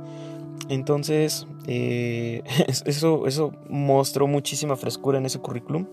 Entonces, 0.69 1.47
eh, 1.67 2.43
eso, 2.85 3.27
eso 3.27 3.53
mostró 3.69 4.27
muchísima 4.27 4.77
frescura 4.77 5.19
en 5.19 5.27
ese 5.27 5.39
currículum, 5.39 5.87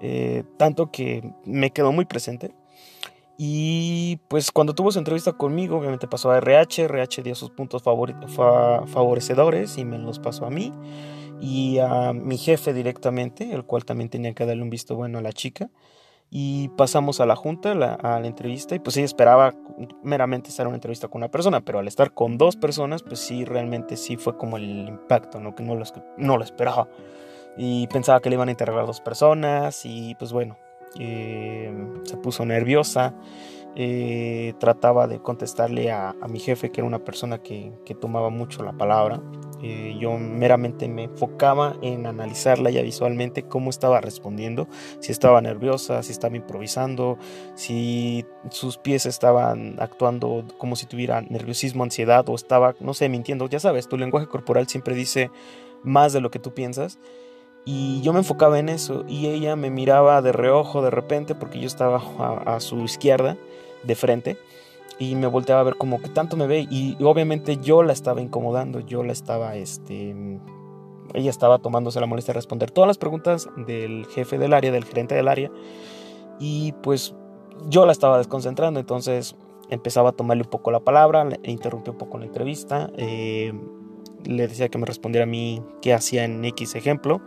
eh, 0.00 0.44
tanto 0.56 0.90
que 0.90 1.32
me 1.44 1.70
quedó 1.70 1.92
muy 1.92 2.04
presente. 2.04 2.54
Y 3.38 4.18
pues 4.28 4.50
cuando 4.50 4.74
tuvo 4.74 4.90
su 4.90 4.98
entrevista 4.98 5.32
conmigo, 5.32 5.76
obviamente 5.76 6.08
pasó 6.08 6.30
a 6.30 6.38
RH, 6.38 6.84
RH 6.84 7.22
dio 7.22 7.34
sus 7.34 7.50
puntos 7.50 7.82
favorecedores 7.82 9.76
y 9.76 9.84
me 9.84 9.98
los 9.98 10.18
pasó 10.18 10.46
a 10.46 10.50
mí 10.50 10.72
y 11.40 11.78
a 11.78 12.14
mi 12.14 12.38
jefe 12.38 12.72
directamente, 12.72 13.52
el 13.52 13.64
cual 13.64 13.84
también 13.84 14.08
tenía 14.08 14.32
que 14.34 14.46
darle 14.46 14.62
un 14.62 14.70
visto 14.70 14.96
bueno 14.96 15.18
a 15.18 15.22
la 15.22 15.32
chica. 15.32 15.68
Y 16.30 16.68
pasamos 16.70 17.20
a 17.20 17.26
la 17.26 17.36
junta, 17.36 17.72
a 17.72 18.20
la 18.20 18.26
entrevista, 18.26 18.74
y 18.74 18.78
pues 18.78 18.96
ella 18.96 19.06
esperaba 19.06 19.54
meramente 20.02 20.50
estar 20.50 20.64
en 20.64 20.68
una 20.68 20.76
entrevista 20.76 21.08
con 21.08 21.20
una 21.20 21.30
persona, 21.30 21.60
pero 21.60 21.78
al 21.78 21.88
estar 21.88 22.12
con 22.12 22.36
dos 22.36 22.56
personas, 22.56 23.02
pues 23.02 23.20
sí, 23.20 23.44
realmente 23.44 23.96
sí 23.96 24.16
fue 24.16 24.36
como 24.36 24.56
el 24.56 24.88
impacto, 24.88 25.40
¿no? 25.40 25.54
Que 25.54 25.62
no 25.62 25.76
lo, 25.76 25.84
no 26.16 26.36
lo 26.36 26.44
esperaba. 26.44 26.88
Y 27.56 27.86
pensaba 27.86 28.20
que 28.20 28.28
le 28.28 28.34
iban 28.34 28.48
a 28.48 28.50
interrogar 28.50 28.86
dos 28.86 29.00
personas, 29.00 29.86
y 29.86 30.14
pues 30.16 30.32
bueno, 30.32 30.56
eh, 30.98 31.72
se 32.04 32.16
puso 32.16 32.44
nerviosa. 32.44 33.14
Eh, 33.78 34.54
trataba 34.58 35.06
de 35.06 35.20
contestarle 35.20 35.92
a, 35.92 36.14
mi 36.30 36.40
jefe, 36.40 36.70
que 36.70 36.80
era 36.80 36.88
una 36.88 37.04
persona 37.04 37.42
que, 37.42 37.72
que 37.84 37.94
tomaba 37.94 38.30
mucho 38.30 38.62
la 38.62 38.72
palabra. 38.72 39.20
Eh, 39.62 39.96
yo 39.98 40.18
meramente 40.18 40.86
me 40.86 41.04
enfocaba 41.04 41.76
en 41.80 42.06
analizarla 42.06 42.70
ya 42.70 42.82
visualmente, 42.82 43.42
cómo 43.42 43.70
estaba 43.70 44.00
respondiendo, 44.00 44.68
si 45.00 45.12
estaba 45.12 45.40
nerviosa, 45.40 46.02
si 46.02 46.12
estaba 46.12 46.36
improvisando, 46.36 47.18
si 47.54 48.26
sus 48.50 48.76
pies 48.76 49.06
estaban 49.06 49.76
actuando 49.78 50.44
como 50.58 50.76
si 50.76 50.86
tuviera 50.86 51.22
nerviosismo, 51.22 51.84
ansiedad 51.84 52.28
o 52.28 52.34
estaba, 52.34 52.74
no 52.80 52.92
sé, 52.92 53.08
mintiendo. 53.08 53.48
Ya 53.48 53.60
sabes, 53.60 53.88
tu 53.88 53.96
lenguaje 53.96 54.26
corporal 54.26 54.68
siempre 54.68 54.94
dice 54.94 55.30
más 55.82 56.12
de 56.12 56.20
lo 56.20 56.30
que 56.30 56.38
tú 56.38 56.52
piensas. 56.52 56.98
Y 57.64 58.00
yo 58.02 58.12
me 58.12 58.20
enfocaba 58.20 58.60
en 58.60 58.68
eso 58.68 59.04
y 59.08 59.26
ella 59.26 59.56
me 59.56 59.70
miraba 59.70 60.22
de 60.22 60.30
reojo 60.30 60.82
de 60.82 60.90
repente 60.90 61.34
porque 61.34 61.58
yo 61.58 61.66
estaba 61.66 62.00
a 62.46 62.60
su 62.60 62.84
izquierda 62.84 63.36
de 63.82 63.94
frente 63.96 64.38
y 64.98 65.14
me 65.14 65.26
volteaba 65.26 65.60
a 65.60 65.64
ver 65.64 65.76
como 65.76 66.00
que 66.00 66.08
tanto 66.08 66.36
me 66.36 66.46
ve 66.46 66.66
y, 66.70 66.96
obviamente 67.02 67.58
yo 67.58 67.82
la 67.82 67.92
estaba 67.92 68.20
incomodando, 68.20 68.80
yo 68.80 69.02
la 69.02 69.12
estaba, 69.12 69.56
este, 69.56 70.14
ella 71.14 71.30
estaba 71.30 71.58
tomándose 71.58 72.00
la 72.00 72.06
molestia 72.06 72.32
de 72.32 72.38
responder 72.38 72.70
todas 72.70 72.88
las 72.88 72.98
preguntas 72.98 73.48
del 73.66 74.06
jefe 74.06 74.38
del 74.38 74.52
área, 74.52 74.72
del 74.72 74.84
gerente 74.84 75.14
del 75.14 75.28
área 75.28 75.50
y 76.38 76.72
pues 76.82 77.14
yo 77.68 77.84
la 77.86 77.92
estaba 77.92 78.18
desconcentrando, 78.18 78.80
entonces 78.80 79.36
empezaba 79.68 80.10
a 80.10 80.12
tomarle 80.12 80.44
un 80.44 80.50
poco 80.50 80.70
la 80.70 80.80
palabra, 80.80 81.24
le 81.24 81.38
interrumpí 81.44 81.90
un 81.90 81.98
poco 81.98 82.18
la 82.18 82.26
entrevista, 82.26 82.90
eh, 82.96 83.52
le 84.24 84.48
decía 84.48 84.68
que 84.68 84.78
me 84.78 84.86
respondiera 84.86 85.24
a 85.24 85.26
mí 85.26 85.62
qué 85.82 85.92
hacía 85.92 86.24
en 86.24 86.44
X 86.44 86.74
ejemplo, 86.74 87.20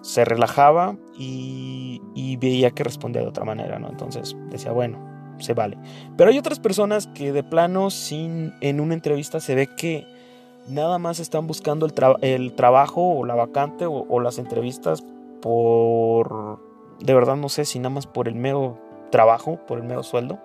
se 0.00 0.24
relajaba 0.24 0.96
y, 1.18 2.00
y 2.14 2.36
veía 2.36 2.70
que 2.70 2.84
respondía 2.84 3.22
de 3.22 3.28
otra 3.28 3.44
manera, 3.44 3.78
¿no? 3.78 3.88
Entonces 3.88 4.36
decía, 4.50 4.70
bueno, 4.70 5.15
se 5.38 5.54
vale. 5.54 5.78
Pero 6.16 6.30
hay 6.30 6.38
otras 6.38 6.60
personas 6.60 7.06
que 7.08 7.32
de 7.32 7.42
plano, 7.42 7.90
sin, 7.90 8.54
en 8.60 8.80
una 8.80 8.94
entrevista 8.94 9.40
se 9.40 9.54
ve 9.54 9.68
que 9.76 10.06
nada 10.68 10.98
más 10.98 11.20
están 11.20 11.46
buscando 11.46 11.86
el, 11.86 12.54
trabajo 12.54 13.18
o 13.18 13.24
la 13.24 13.34
vacante 13.34 13.86
o, 13.86 14.20
las 14.20 14.38
entrevistas 14.38 15.04
por, 15.40 16.60
de 17.00 17.14
verdad 17.14 17.36
no 17.36 17.48
sé 17.48 17.64
si 17.64 17.78
nada 17.78 17.90
más 17.90 18.06
por 18.06 18.28
el 18.28 18.34
mero 18.34 18.78
trabajo, 19.10 19.58
por 19.66 19.78
el 19.78 19.84
mero 19.84 20.02
sueldo. 20.02 20.38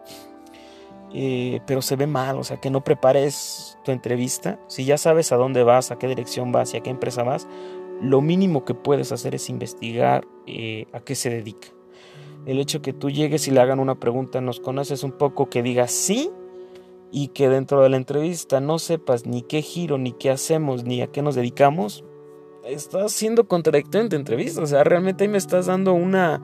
Eh, 1.14 1.60
pero 1.68 1.82
se 1.82 1.98
ve 1.98 2.08
mal, 2.08 2.38
o 2.38 2.44
sea, 2.46 2.58
que 2.58 2.70
no 2.70 2.86
prepares 2.86 3.78
tu 3.84 3.92
entrevista. 3.92 4.60
Si 4.68 4.86
ya 4.86 4.98
sabes 4.98 5.34
a 5.34 5.36
dónde 5.36 5.64
vas, 5.64 5.92
a 5.92 5.98
qué 5.98 6.08
dirección 6.08 6.54
vas 6.54 6.74
y 6.74 6.78
a 6.78 6.82
qué 6.82 6.90
empresa 6.90 7.24
vas, 7.24 7.48
lo 8.02 8.22
mínimo 8.22 8.64
que 8.64 8.74
puedes 8.74 9.12
hacer 9.12 9.36
es 9.36 9.50
investigar 9.50 10.26
eh, 10.48 10.88
a 10.94 11.02
qué 11.02 11.16
se 11.16 11.30
dedica 11.30 11.68
el 12.46 12.60
hecho 12.60 12.82
que 12.82 12.94
tú 12.94 13.10
llegues 13.10 13.48
y 13.48 13.52
le 13.52 13.60
hagan 13.60 13.80
una 13.80 14.00
pregunta, 14.00 14.42
nos 14.42 14.60
conoces 14.60 15.04
un 15.04 15.12
poco, 15.12 15.50
que 15.50 15.64
digas 15.64 15.92
sí 15.92 16.30
y 17.12 17.30
que 17.30 17.50
dentro 17.50 17.82
de 17.84 17.90
la 17.90 17.98
entrevista 17.98 18.62
no 18.62 18.80
sepas 18.80 19.26
ni 19.26 19.42
qué 19.42 19.62
giro, 19.62 19.98
ni 19.98 20.14
qué 20.14 20.30
hacemos, 20.30 20.84
ni 20.84 21.02
a 21.02 21.08
qué 21.08 21.22
nos 21.22 21.36
dedicamos, 21.36 22.04
estás 22.66 23.12
siendo 23.12 23.48
contradictorio 23.48 24.04
en 24.04 24.10
tu 24.10 24.16
entrevista. 24.16 24.62
O 24.62 24.66
sea, 24.66 24.84
realmente 24.84 25.24
ahí 25.24 25.28
me 25.30 25.38
estás 25.38 25.66
dando 25.66 25.94
una, 25.94 26.42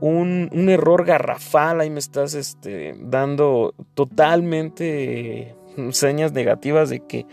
un, 0.00 0.48
un 0.52 0.68
error 0.68 1.04
garrafal, 1.04 1.80
ahí 1.80 1.90
me 1.90 1.98
estás 1.98 2.34
este, 2.34 2.94
dando 3.00 3.74
totalmente 3.94 5.56
señas 5.90 6.32
negativas 6.32 6.90
de 6.90 7.00
que 7.00 7.26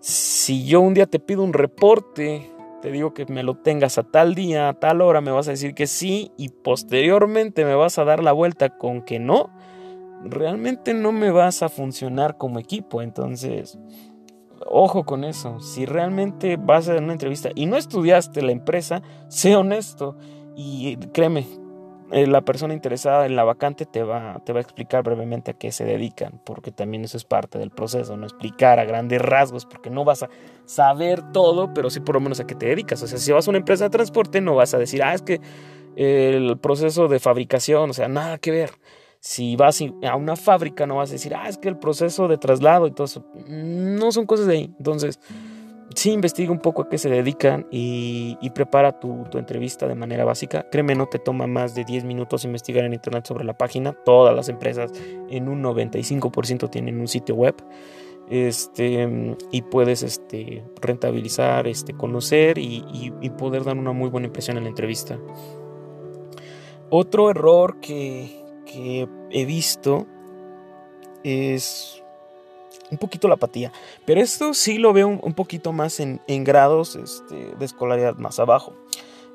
si 0.00 0.64
yo 0.66 0.80
un 0.80 0.94
día 0.94 1.06
te 1.06 1.18
pido 1.18 1.42
un 1.42 1.52
reporte 1.52 2.50
te 2.80 2.90
digo 2.90 3.14
que 3.14 3.26
me 3.26 3.42
lo 3.42 3.56
tengas 3.56 3.98
a 3.98 4.02
tal 4.02 4.34
día, 4.34 4.68
a 4.68 4.74
tal 4.74 5.00
hora, 5.00 5.20
me 5.20 5.30
vas 5.30 5.48
a 5.48 5.52
decir 5.52 5.74
que 5.74 5.86
sí 5.86 6.32
y 6.36 6.48
posteriormente 6.48 7.64
me 7.64 7.74
vas 7.74 7.98
a 7.98 8.04
dar 8.04 8.22
la 8.22 8.32
vuelta 8.32 8.78
con 8.78 9.02
que 9.02 9.18
no, 9.18 9.50
realmente 10.24 10.94
no 10.94 11.12
me 11.12 11.30
vas 11.30 11.62
a 11.62 11.68
funcionar 11.68 12.36
como 12.36 12.58
equipo. 12.58 13.02
Entonces, 13.02 13.78
ojo 14.66 15.04
con 15.04 15.24
eso. 15.24 15.60
Si 15.60 15.86
realmente 15.86 16.56
vas 16.56 16.88
a 16.88 16.94
dar 16.94 17.02
una 17.02 17.12
entrevista 17.12 17.50
y 17.54 17.66
no 17.66 17.76
estudiaste 17.76 18.42
la 18.42 18.52
empresa, 18.52 19.02
sé 19.28 19.56
honesto 19.56 20.16
y 20.56 20.96
créeme, 21.12 21.46
eh, 22.12 22.26
la 22.26 22.40
persona 22.40 22.74
interesada 22.74 23.26
en 23.26 23.36
la 23.36 23.44
vacante 23.44 23.86
te 23.86 24.02
va, 24.02 24.42
te 24.44 24.52
va 24.52 24.58
a 24.58 24.62
explicar 24.62 25.04
brevemente 25.04 25.52
a 25.52 25.54
qué 25.54 25.70
se 25.70 25.84
dedican, 25.84 26.40
porque 26.44 26.72
también 26.72 27.04
eso 27.04 27.16
es 27.16 27.24
parte 27.24 27.58
del 27.58 27.70
proceso, 27.70 28.16
no 28.16 28.26
explicar 28.26 28.80
a 28.80 28.84
grandes 28.84 29.22
rasgos, 29.22 29.64
porque 29.64 29.90
no 29.90 30.04
vas 30.04 30.24
a 30.24 30.30
saber 30.64 31.32
todo, 31.32 31.72
pero 31.72 31.88
sí 31.88 32.00
por 32.00 32.16
lo 32.16 32.20
menos 32.20 32.40
a 32.40 32.46
qué 32.46 32.54
te 32.54 32.66
dedicas. 32.66 33.02
O 33.02 33.06
sea, 33.06 33.18
si 33.18 33.30
vas 33.30 33.46
a 33.46 33.50
una 33.50 33.58
empresa 33.58 33.84
de 33.84 33.90
transporte, 33.90 34.40
no 34.40 34.56
vas 34.56 34.74
a 34.74 34.78
decir, 34.78 35.02
ah, 35.02 35.14
es 35.14 35.22
que 35.22 35.40
el 35.96 36.58
proceso 36.58 37.08
de 37.08 37.20
fabricación, 37.20 37.90
o 37.90 37.92
sea, 37.92 38.08
nada 38.08 38.38
que 38.38 38.50
ver. 38.50 38.70
Si 39.20 39.54
vas 39.54 39.80
a 40.02 40.16
una 40.16 40.34
fábrica, 40.34 40.86
no 40.86 40.96
vas 40.96 41.10
a 41.10 41.12
decir, 41.12 41.34
ah, 41.34 41.48
es 41.48 41.58
que 41.58 41.68
el 41.68 41.78
proceso 41.78 42.26
de 42.26 42.38
traslado 42.38 42.86
y 42.86 42.92
todo 42.92 43.04
eso, 43.04 43.24
no 43.46 44.10
son 44.12 44.24
cosas 44.24 44.46
de 44.46 44.54
ahí. 44.54 44.74
Entonces, 44.78 45.20
sí 45.94 46.12
investiga 46.12 46.52
un 46.52 46.58
poco 46.58 46.82
a 46.82 46.88
qué 46.88 46.98
se 46.98 47.08
dedican 47.08 47.66
y, 47.70 48.36
prepara 48.54 48.98
tu, 48.98 49.26
entrevista 49.34 49.86
de 49.86 49.94
manera 49.94 50.24
básica. 50.24 50.66
Créeme, 50.70 50.94
no 50.94 51.06
te 51.06 51.18
toma 51.18 51.46
más 51.46 51.74
de 51.74 51.84
10 51.84 52.04
minutos 52.04 52.44
investigar 52.44 52.84
en 52.84 52.94
internet 52.94 53.26
sobre 53.26 53.44
la 53.44 53.54
página. 53.54 53.92
Todas 54.04 54.34
las 54.34 54.48
empresas 54.48 54.92
en 55.28 55.48
un 55.48 55.62
95% 55.62 56.70
tienen 56.70 57.00
un 57.00 57.08
sitio 57.08 57.34
web. 57.34 57.54
Este, 58.28 59.36
y 59.50 59.62
puedes 59.62 60.04
este, 60.04 60.64
rentabilizar, 60.80 61.66
este, 61.66 61.94
conocer 61.94 62.58
y, 62.58 62.84
y 63.20 63.30
poder 63.30 63.64
dar 63.64 63.76
una 63.76 63.92
muy 63.92 64.08
buena 64.08 64.28
impresión 64.28 64.56
en 64.56 64.64
la 64.64 64.68
entrevista. 64.68 65.18
Otro 66.90 67.30
error 67.30 67.80
que, 67.80 68.44
que 68.66 69.08
he 69.30 69.44
visto 69.44 70.06
es 71.22 71.99
un 72.90 72.98
poquito 72.98 73.28
la 73.28 73.34
apatía. 73.34 73.72
Pero 74.04 74.20
esto 74.20 74.54
sí 74.54 74.78
lo 74.78 74.92
veo 74.92 75.08
un, 75.08 75.34
poquito 75.34 75.72
más 75.72 76.00
en, 76.00 76.20
grados 76.44 76.96
este, 76.96 77.54
de 77.58 77.64
escolaridad 77.64 78.16
más 78.16 78.38
abajo. 78.38 78.74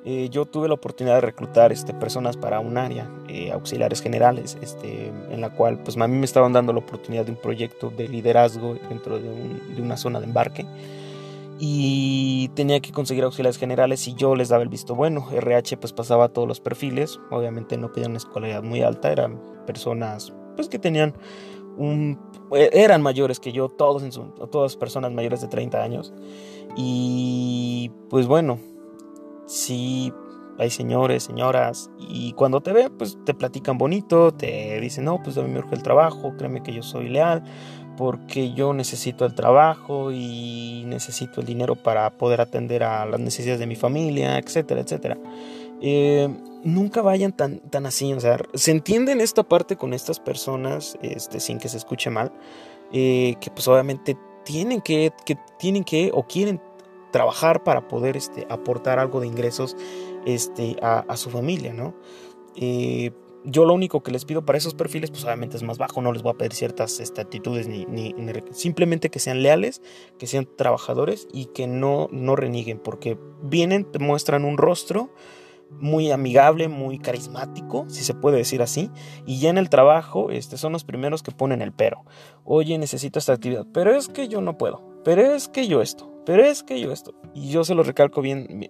Eh, 0.07 0.29
yo 0.29 0.45
tuve 0.45 0.67
la 0.67 0.75
oportunidad 0.75 1.15
de 1.15 1.21
reclutar 1.21 1.71
este, 1.71 1.91
personas 1.93 2.37
para 2.37 2.59
un 2.59 2.77
área, 2.77 3.09
eh, 3.27 3.51
auxiliares 3.51 4.01
generales, 4.01 4.55
este, 4.61 5.07
en 5.07 5.41
la 5.41 5.49
cual 5.49 5.79
pues 5.79 5.97
a 5.97 6.07
mí 6.07 6.15
me 6.15 6.25
estaban 6.25 6.53
dando 6.53 6.73
la 6.73 6.79
oportunidad 6.79 7.25
de 7.25 7.31
un 7.31 7.37
proyecto 7.37 7.89
de 7.89 8.07
liderazgo 8.07 8.75
dentro 8.87 9.17
de, 9.17 9.29
de 9.75 9.81
una 9.81 9.97
zona 9.97 10.19
de 10.19 10.25
embarque 10.27 10.65
y 11.57 12.49
tenía 12.49 12.81
que 12.81 12.91
conseguir 12.91 13.23
auxiliares 13.23 13.57
generales 13.57 14.07
y 14.07 14.15
yo 14.15 14.35
les 14.35 14.49
daba 14.49 14.63
el 14.63 14.69
visto 14.69 14.95
bueno. 14.95 15.27
RH 15.31 15.77
pues 15.77 15.93
pasaba 15.93 16.29
todos 16.29 16.47
los 16.47 16.59
perfiles, 16.59 17.19
obviamente 17.31 17.77
no 17.77 17.91
pedían 17.91 18.11
una 18.11 18.17
escolaridad 18.17 18.63
muy 18.63 18.81
alta, 18.81 19.11
eran 19.11 19.39
personas 19.65 20.33
pues 20.55 20.67
que 20.67 20.79
tenían 20.79 21.13
eh, 21.79 22.17
eran 22.51 23.01
mayores 23.01 23.39
que 23.39 23.51
yo, 23.51 23.69
todos 23.69 24.03
en 24.03 24.11
todas 24.49 24.75
personas 24.75 25.11
mayores 25.11 25.41
de 25.41 25.47
30 25.47 25.81
años. 25.81 26.13
Y 26.75 27.91
pues 28.09 28.27
bueno, 28.27 28.59
si 29.45 30.13
hay 30.57 30.69
señores, 30.69 31.23
señoras, 31.23 31.89
y 31.99 32.33
cuando 32.33 32.61
te 32.61 32.71
ven, 32.71 32.95
pues 32.97 33.17
te 33.25 33.33
platican 33.33 33.77
bonito, 33.77 34.31
te 34.31 34.79
dicen, 34.79 35.05
no, 35.05 35.21
pues 35.21 35.37
a 35.37 35.41
mí 35.41 35.49
me 35.49 35.59
urge 35.59 35.75
el 35.75 35.83
trabajo, 35.83 36.33
créeme 36.37 36.63
que 36.63 36.73
yo 36.73 36.81
soy 36.81 37.09
leal, 37.09 37.43
porque 37.97 38.53
yo 38.53 38.73
necesito 38.73 39.25
el 39.25 39.35
trabajo 39.35 40.11
y 40.11 40.83
necesito 40.87 41.41
el 41.41 41.47
dinero 41.47 41.75
para 41.75 42.09
poder 42.17 42.41
atender 42.41 42.83
a 42.83 43.05
las 43.05 43.19
necesidades 43.19 43.59
de 43.59 43.67
mi 43.67 43.75
familia, 43.75 44.37
etcétera, 44.37 44.81
etcétera. 44.81 45.17
Eh, 45.81 46.29
nunca 46.63 47.01
vayan 47.01 47.35
tan, 47.35 47.59
tan 47.69 47.85
así, 47.85 48.11
o 48.13 48.19
sea, 48.19 48.39
se 48.53 48.71
entiende 48.71 49.11
en 49.11 49.21
esta 49.21 49.43
parte 49.43 49.75
con 49.75 49.93
estas 49.93 50.19
personas, 50.19 50.97
este, 51.01 51.39
sin 51.39 51.59
que 51.59 51.69
se 51.69 51.77
escuche 51.77 52.09
mal, 52.09 52.31
eh, 52.91 53.35
que 53.41 53.51
pues 53.51 53.67
obviamente 53.67 54.17
tienen 54.43 54.81
que, 54.81 55.11
que, 55.25 55.37
tienen 55.59 55.83
que 55.83 56.11
o 56.13 56.23
quieren 56.27 56.61
trabajar 57.11 57.63
para 57.63 57.87
poder 57.87 58.17
este, 58.17 58.45
aportar 58.49 58.99
algo 58.99 59.19
de 59.19 59.27
ingresos 59.27 59.75
este, 60.25 60.75
a, 60.81 61.15
su 61.17 61.29
familia, 61.29 61.73
¿no? 61.73 61.95
Eh, 62.55 63.11
yo 63.45 63.65
lo 63.65 63.73
único 63.73 64.01
que 64.01 64.11
les 64.11 64.25
pido 64.25 64.43
para 64.43 64.57
esos 64.57 64.73
perfiles, 64.73 65.11
pues 65.11 65.23
obviamente 65.23 65.55
es 65.55 65.63
más 65.63 65.77
bajo, 65.77 66.01
no 66.01 66.11
les 66.11 66.23
voy 66.23 66.31
a 66.33 66.37
pedir 66.37 66.53
ciertas 66.53 66.99
este, 66.99 67.21
actitudes, 67.21 67.67
ni, 67.67 67.85
ni, 67.85 68.15
simplemente 68.51 69.09
que 69.09 69.19
sean 69.19 69.43
leales, 69.43 69.81
que 70.17 70.25
sean 70.25 70.47
trabajadores 70.57 71.27
y 71.31 71.45
que 71.45 71.67
no, 71.67 72.09
no 72.11 72.35
porque 72.83 73.19
vienen, 73.43 73.85
te 73.85 73.99
muestran 73.99 74.45
un 74.45 74.57
rostro 74.57 75.11
muy 75.79 76.11
amigable, 76.11 76.67
muy 76.67 76.99
carismático, 76.99 77.85
si 77.87 78.03
se 78.03 78.13
puede 78.13 78.37
decir 78.37 78.61
así, 78.61 78.91
y 79.25 79.39
ya 79.39 79.49
en 79.49 79.57
el 79.57 79.69
trabajo 79.69 80.31
este, 80.31 80.57
son 80.57 80.73
los 80.73 80.83
primeros 80.83 81.23
que 81.23 81.31
ponen 81.31 81.61
el 81.61 81.71
pero. 81.71 82.05
Oye, 82.43 82.77
necesito 82.77 83.19
esta 83.19 83.33
actividad, 83.33 83.65
pero 83.73 83.93
es 83.95 84.07
que 84.07 84.27
yo 84.27 84.41
no 84.41 84.57
puedo, 84.57 85.01
pero 85.03 85.21
es 85.21 85.47
que 85.47 85.67
yo 85.67 85.81
esto, 85.81 86.11
pero 86.25 86.43
es 86.43 86.63
que 86.63 86.79
yo 86.79 86.91
esto. 86.91 87.13
Y 87.33 87.49
yo 87.49 87.63
se 87.63 87.75
lo 87.75 87.83
recalco 87.83 88.21
bien, 88.21 88.65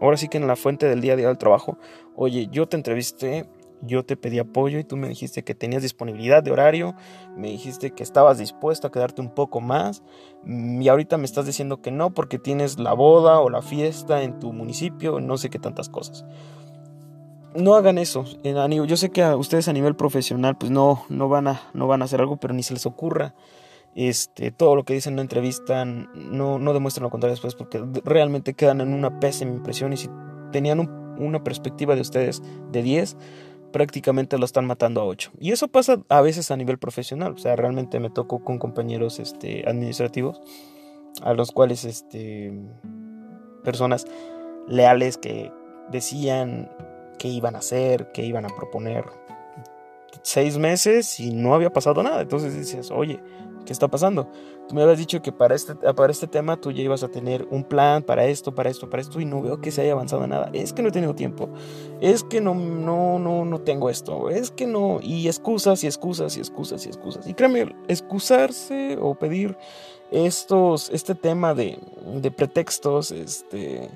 ahora 0.00 0.16
sí 0.16 0.28
que 0.28 0.38
en 0.38 0.46
la 0.46 0.56
fuente 0.56 0.88
del 0.88 1.00
día 1.00 1.14
a 1.14 1.16
día 1.16 1.28
del 1.28 1.38
trabajo, 1.38 1.78
oye, 2.14 2.48
yo 2.50 2.68
te 2.68 2.76
entrevisté 2.76 3.46
yo 3.82 4.04
te 4.04 4.16
pedí 4.16 4.38
apoyo 4.38 4.78
y 4.78 4.84
tú 4.84 4.96
me 4.96 5.08
dijiste 5.08 5.44
que 5.44 5.54
tenías 5.54 5.82
disponibilidad 5.82 6.42
de 6.42 6.50
horario, 6.50 6.94
me 7.36 7.48
dijiste 7.48 7.90
que 7.92 8.02
estabas 8.02 8.38
dispuesto 8.38 8.86
a 8.86 8.90
quedarte 8.90 9.20
un 9.20 9.30
poco 9.30 9.60
más 9.60 10.02
mm, 10.44 10.82
y 10.82 10.88
ahorita 10.88 11.18
me 11.18 11.24
estás 11.24 11.46
diciendo 11.46 11.82
que 11.82 11.90
no 11.90 12.14
porque 12.14 12.38
tienes 12.38 12.78
la 12.78 12.92
boda 12.92 13.40
o 13.40 13.50
la 13.50 13.62
fiesta 13.62 14.22
en 14.22 14.38
tu 14.40 14.52
municipio, 14.52 15.20
no 15.20 15.36
sé 15.36 15.50
qué 15.50 15.58
tantas 15.58 15.88
cosas. 15.88 16.24
No 17.54 17.76
hagan 17.76 17.98
eso. 17.98 18.24
Yo 18.42 18.96
sé 18.96 19.10
que 19.10 19.22
a 19.22 19.36
ustedes 19.36 19.68
a 19.68 19.72
nivel 19.72 19.94
profesional 19.94 20.58
pues 20.58 20.72
no, 20.72 21.04
no, 21.08 21.28
van, 21.28 21.46
a, 21.46 21.62
no 21.72 21.86
van 21.86 22.02
a 22.02 22.06
hacer 22.06 22.20
algo, 22.20 22.36
pero 22.36 22.52
ni 22.52 22.64
se 22.64 22.74
les 22.74 22.84
ocurra. 22.84 23.34
Este, 23.94 24.50
todo 24.50 24.74
lo 24.74 24.84
que 24.84 24.94
dicen 24.94 25.12
en 25.12 25.16
la 25.18 25.22
entrevista 25.22 25.84
no, 25.84 26.58
no 26.58 26.72
demuestran 26.72 27.04
lo 27.04 27.10
contrario 27.10 27.34
después 27.34 27.54
porque 27.54 27.80
realmente 28.04 28.54
quedan 28.54 28.80
en 28.80 28.92
una 28.92 29.20
pésima 29.20 29.52
impresión 29.52 29.92
y 29.92 29.96
si 29.96 30.08
tenían 30.50 30.80
una 31.18 31.44
perspectiva 31.44 31.94
de 31.94 32.00
ustedes 32.00 32.42
de 32.72 32.82
10, 32.82 33.16
prácticamente 33.74 34.38
lo 34.38 34.44
están 34.44 34.66
matando 34.66 35.00
a 35.00 35.04
8. 35.04 35.32
Y 35.40 35.50
eso 35.50 35.66
pasa 35.66 36.00
a 36.08 36.20
veces 36.20 36.52
a 36.52 36.56
nivel 36.56 36.78
profesional. 36.78 37.32
O 37.32 37.38
sea, 37.38 37.56
realmente 37.56 37.98
me 37.98 38.08
tocó 38.08 38.44
con 38.44 38.60
compañeros 38.60 39.18
este, 39.18 39.68
administrativos 39.68 40.40
a 41.22 41.34
los 41.34 41.50
cuales 41.50 41.84
este, 41.84 42.52
personas 43.64 44.06
leales 44.68 45.18
que 45.18 45.50
decían 45.90 46.70
que 47.18 47.26
iban 47.26 47.56
a 47.56 47.58
hacer, 47.58 48.12
que 48.12 48.24
iban 48.24 48.44
a 48.44 48.48
proponer 48.48 49.06
seis 50.22 50.56
meses 50.56 51.18
y 51.18 51.34
no 51.34 51.52
había 51.52 51.70
pasado 51.70 52.00
nada. 52.04 52.22
Entonces 52.22 52.56
dices, 52.56 52.92
oye, 52.92 53.18
¿qué 53.64 53.72
está 53.72 53.88
pasando? 53.88 54.28
Tú 54.68 54.74
me 54.74 54.82
habías 54.82 54.98
dicho 54.98 55.20
que 55.22 55.32
para 55.32 55.54
este, 55.54 55.74
para 55.74 56.10
este 56.10 56.26
tema 56.26 56.60
tú 56.60 56.70
ya 56.70 56.82
ibas 56.82 57.02
a 57.02 57.08
tener 57.08 57.46
un 57.50 57.64
plan 57.64 58.02
para 58.02 58.26
esto, 58.26 58.54
para 58.54 58.70
esto, 58.70 58.88
para 58.88 59.02
esto, 59.02 59.20
y 59.20 59.24
no 59.24 59.42
veo 59.42 59.60
que 59.60 59.70
se 59.70 59.82
haya 59.82 59.92
avanzado 59.92 60.26
nada. 60.26 60.50
Es 60.52 60.72
que 60.72 60.82
no 60.82 60.88
he 60.88 60.92
tenido 60.92 61.14
tiempo. 61.14 61.48
Es 62.00 62.22
que 62.24 62.40
no, 62.40 62.54
no, 62.54 63.18
no, 63.18 63.44
no 63.44 63.60
tengo 63.60 63.90
esto. 63.90 64.30
Es 64.30 64.50
que 64.50 64.66
no. 64.66 65.00
Y 65.02 65.26
excusas 65.26 65.84
y 65.84 65.86
excusas 65.86 66.36
y 66.36 66.40
excusas 66.40 66.86
y 66.86 66.88
excusas. 66.88 67.26
Y 67.26 67.34
créeme, 67.34 67.74
excusarse 67.88 68.98
o 69.00 69.14
pedir 69.14 69.56
estos, 70.10 70.90
este 70.90 71.14
tema 71.14 71.54
de, 71.54 71.78
de 72.20 72.30
pretextos, 72.30 73.10
este 73.10 73.90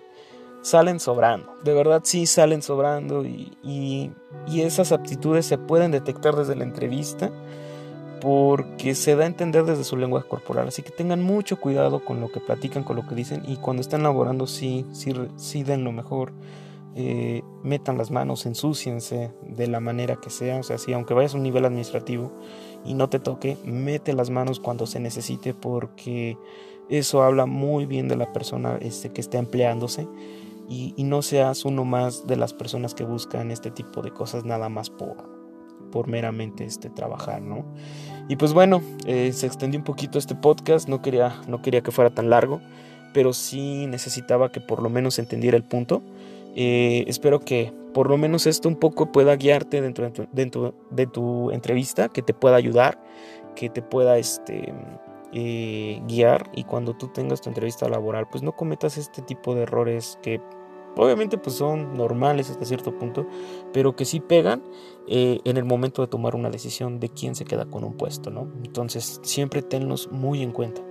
salen 0.62 1.00
sobrando. 1.00 1.54
De 1.62 1.72
verdad 1.72 2.02
sí 2.04 2.26
salen 2.26 2.62
sobrando 2.62 3.24
y, 3.24 3.56
y, 3.62 4.10
y 4.46 4.62
esas 4.62 4.92
aptitudes 4.92 5.46
se 5.46 5.56
pueden 5.56 5.92
detectar 5.92 6.36
desde 6.36 6.56
la 6.56 6.64
entrevista 6.64 7.30
porque 8.20 8.94
se 8.94 9.16
da 9.16 9.24
a 9.24 9.26
entender 9.26 9.64
desde 9.64 9.84
su 9.84 9.96
lenguaje 9.96 10.28
corporal. 10.28 10.68
Así 10.68 10.82
que 10.82 10.90
tengan 10.90 11.22
mucho 11.22 11.58
cuidado 11.58 12.04
con 12.04 12.20
lo 12.20 12.30
que 12.30 12.40
platican, 12.40 12.84
con 12.84 12.96
lo 12.96 13.06
que 13.06 13.14
dicen 13.14 13.42
y 13.46 13.56
cuando 13.56 13.80
están 13.80 14.02
laborando 14.02 14.46
sí, 14.46 14.86
sí, 14.92 15.12
sí 15.36 15.62
den 15.62 15.84
lo 15.84 15.92
mejor. 15.92 16.32
Eh, 17.00 17.42
metan 17.62 17.96
las 17.96 18.10
manos, 18.10 18.44
ensúciense 18.44 19.30
de 19.42 19.68
la 19.68 19.78
manera 19.78 20.16
que 20.16 20.30
sea. 20.30 20.58
O 20.58 20.62
sea, 20.62 20.78
si 20.78 20.92
aunque 20.92 21.14
vayas 21.14 21.34
a 21.34 21.36
un 21.36 21.44
nivel 21.44 21.64
administrativo 21.64 22.32
y 22.84 22.94
no 22.94 23.08
te 23.08 23.20
toque, 23.20 23.56
mete 23.64 24.12
las 24.14 24.30
manos 24.30 24.58
cuando 24.58 24.86
se 24.86 24.98
necesite 24.98 25.54
porque 25.54 26.36
eso 26.88 27.22
habla 27.22 27.46
muy 27.46 27.86
bien 27.86 28.08
de 28.08 28.16
la 28.16 28.32
persona 28.32 28.78
este, 28.80 29.10
que 29.10 29.20
está 29.20 29.38
empleándose 29.38 30.08
y 30.70 30.92
no 30.98 31.22
seas 31.22 31.64
uno 31.64 31.86
más 31.86 32.26
de 32.26 32.36
las 32.36 32.52
personas 32.52 32.94
que 32.94 33.02
buscan 33.02 33.50
este 33.50 33.70
tipo 33.70 34.02
de 34.02 34.10
cosas 34.10 34.44
nada 34.44 34.68
más 34.68 34.90
por, 34.90 35.37
por 35.90 36.08
meramente 36.08 36.64
este, 36.64 36.90
trabajar, 36.90 37.42
¿no? 37.42 37.64
Y 38.28 38.36
pues 38.36 38.52
bueno, 38.52 38.82
eh, 39.06 39.32
se 39.32 39.46
extendió 39.46 39.80
un 39.80 39.84
poquito 39.84 40.18
este 40.18 40.34
podcast, 40.34 40.88
no 40.88 41.00
quería, 41.00 41.40
no 41.48 41.62
quería 41.62 41.80
que 41.82 41.90
fuera 41.90 42.10
tan 42.10 42.30
largo, 42.30 42.60
pero 43.14 43.32
sí 43.32 43.86
necesitaba 43.86 44.52
que 44.52 44.60
por 44.60 44.82
lo 44.82 44.90
menos 44.90 45.18
entendiera 45.18 45.56
el 45.56 45.64
punto. 45.64 46.02
Eh, 46.54 47.04
espero 47.06 47.40
que 47.40 47.72
por 47.94 48.08
lo 48.10 48.18
menos 48.18 48.46
esto 48.46 48.68
un 48.68 48.76
poco 48.76 49.12
pueda 49.12 49.34
guiarte 49.36 49.80
dentro, 49.80 50.74
de 50.90 51.06
tu 51.06 51.50
entrevista, 51.50 52.08
que 52.08 52.22
te 52.22 52.34
pueda 52.34 52.56
ayudar, 52.56 53.02
que 53.54 53.70
te 53.70 53.82
pueda 53.82 54.18
este, 54.18 54.74
eh, 55.32 56.00
guiar 56.06 56.50
y 56.54 56.64
cuando 56.64 56.94
tú 56.94 57.08
tengas 57.08 57.40
tu 57.40 57.48
entrevista 57.48 57.88
laboral, 57.88 58.26
pues 58.30 58.42
no 58.42 58.52
cometas 58.56 58.96
este 58.98 59.20
tipo 59.22 59.54
de 59.54 59.62
errores 59.62 60.18
que 60.22 60.40
obviamente 60.98 61.38
pues 61.38 61.56
son 61.56 61.96
normales 61.96 62.50
hasta 62.50 62.64
cierto 62.64 62.96
punto, 62.98 63.26
pero 63.72 63.96
que 63.96 64.04
sí 64.04 64.20
pegan 64.20 64.62
eh, 65.06 65.40
en 65.44 65.56
el 65.56 65.64
momento 65.64 66.02
de 66.02 66.08
tomar 66.08 66.34
una 66.34 66.50
decisión 66.50 67.00
de 67.00 67.08
quién 67.08 67.34
se 67.34 67.44
queda 67.44 67.64
con 67.64 67.84
un 67.84 67.96
puesto, 67.96 68.30
¿no? 68.30 68.52
Entonces 68.64 69.20
siempre 69.22 69.62
tenlos 69.62 70.10
muy 70.10 70.42
en 70.42 70.52
cuenta. 70.52 70.82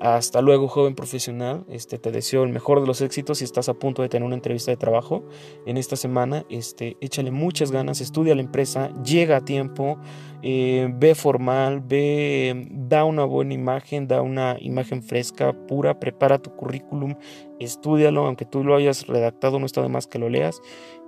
Hasta 0.00 0.40
luego, 0.42 0.68
joven 0.68 0.94
profesional. 0.94 1.64
Este, 1.68 1.98
te 1.98 2.12
deseo 2.12 2.44
el 2.44 2.52
mejor 2.52 2.80
de 2.80 2.86
los 2.86 3.00
éxitos 3.00 3.38
si 3.38 3.44
estás 3.44 3.68
a 3.68 3.74
punto 3.74 4.02
de 4.02 4.08
tener 4.08 4.24
una 4.24 4.36
entrevista 4.36 4.70
de 4.70 4.76
trabajo 4.76 5.24
en 5.66 5.76
esta 5.76 5.96
semana. 5.96 6.44
Este, 6.50 6.96
échale 7.00 7.32
muchas 7.32 7.72
ganas, 7.72 8.00
estudia 8.00 8.36
la 8.36 8.42
empresa, 8.42 8.90
llega 9.02 9.38
a 9.38 9.44
tiempo, 9.44 9.98
eh, 10.42 10.88
ve 10.94 11.16
formal, 11.16 11.80
ve, 11.80 12.68
da 12.70 13.04
una 13.04 13.24
buena 13.24 13.54
imagen, 13.54 14.06
da 14.06 14.22
una 14.22 14.56
imagen 14.60 15.02
fresca, 15.02 15.52
pura, 15.66 15.98
prepara 15.98 16.38
tu 16.38 16.54
currículum, 16.54 17.16
estudialo, 17.58 18.24
aunque 18.24 18.44
tú 18.44 18.62
lo 18.62 18.76
hayas 18.76 19.08
redactado, 19.08 19.58
no 19.58 19.66
está 19.66 19.82
de 19.82 19.88
más 19.88 20.06
que 20.06 20.20
lo 20.20 20.28
leas 20.28 20.60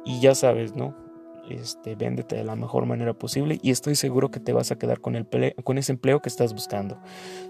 y 0.05 0.20
ya 0.20 0.35
sabes, 0.35 0.74
¿no? 0.74 1.10
Este, 1.48 1.94
véndete 1.94 2.37
de 2.37 2.44
la 2.44 2.57
mejor 2.57 2.87
manera 2.87 3.14
posible 3.14 3.59
y 3.62 3.70
estoy 3.70 3.94
seguro 3.94 4.31
que 4.31 4.40
te 4.40 4.53
vas 4.53 4.70
a 4.70 4.76
quedar 4.79 5.00
con, 5.00 5.16
el 5.16 5.26
con 5.64 5.79
ese 5.79 5.92
empleo 5.92 6.20
que 6.20 6.29
estás 6.29 6.53
buscando. 6.53 6.98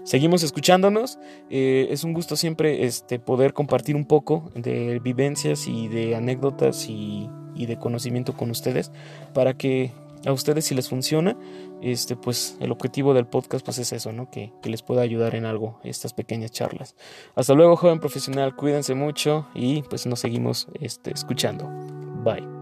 Seguimos 0.03 0.43
escuchándonos, 0.43 1.19
eh, 1.49 1.87
es 1.89 2.03
un 2.03 2.13
gusto 2.13 2.35
siempre 2.35 2.85
este, 2.85 3.19
poder 3.19 3.53
compartir 3.53 3.95
un 3.95 4.05
poco 4.05 4.51
de 4.55 4.99
vivencias 4.99 5.67
y 5.67 5.87
de 5.87 6.15
anécdotas 6.15 6.87
y, 6.89 7.29
de 7.61 7.77
conocimiento 7.77 8.33
con 8.33 8.49
ustedes 8.49 8.91
para 9.35 9.55
que 9.55 9.91
a 10.25 10.31
ustedes 10.31 10.65
si 10.65 10.73
les 10.73 10.89
funciona, 10.89 11.37
este, 11.83 12.15
pues 12.15 12.57
el 12.59 12.71
objetivo 12.71 13.13
del 13.13 13.27
podcast 13.27 13.63
pues 13.63 13.77
es 13.77 13.93
eso, 13.93 14.11
¿no? 14.11 14.31
Que, 14.31 14.51
que, 14.63 14.69
les 14.71 14.81
pueda 14.81 15.03
ayudar 15.03 15.35
en 15.35 15.45
algo 15.45 15.79
estas 15.83 16.13
pequeñas 16.13 16.49
charlas. 16.49 16.95
Hasta 17.35 17.53
luego, 17.53 17.75
joven 17.75 17.99
profesional, 17.99 18.55
cuídense 18.55 18.95
mucho 18.95 19.47
y 19.53 19.83
pues 19.83 20.07
nos 20.07 20.21
seguimos 20.21 20.69
este, 20.79 21.13
escuchando. 21.13 21.69
Bye. 22.23 22.60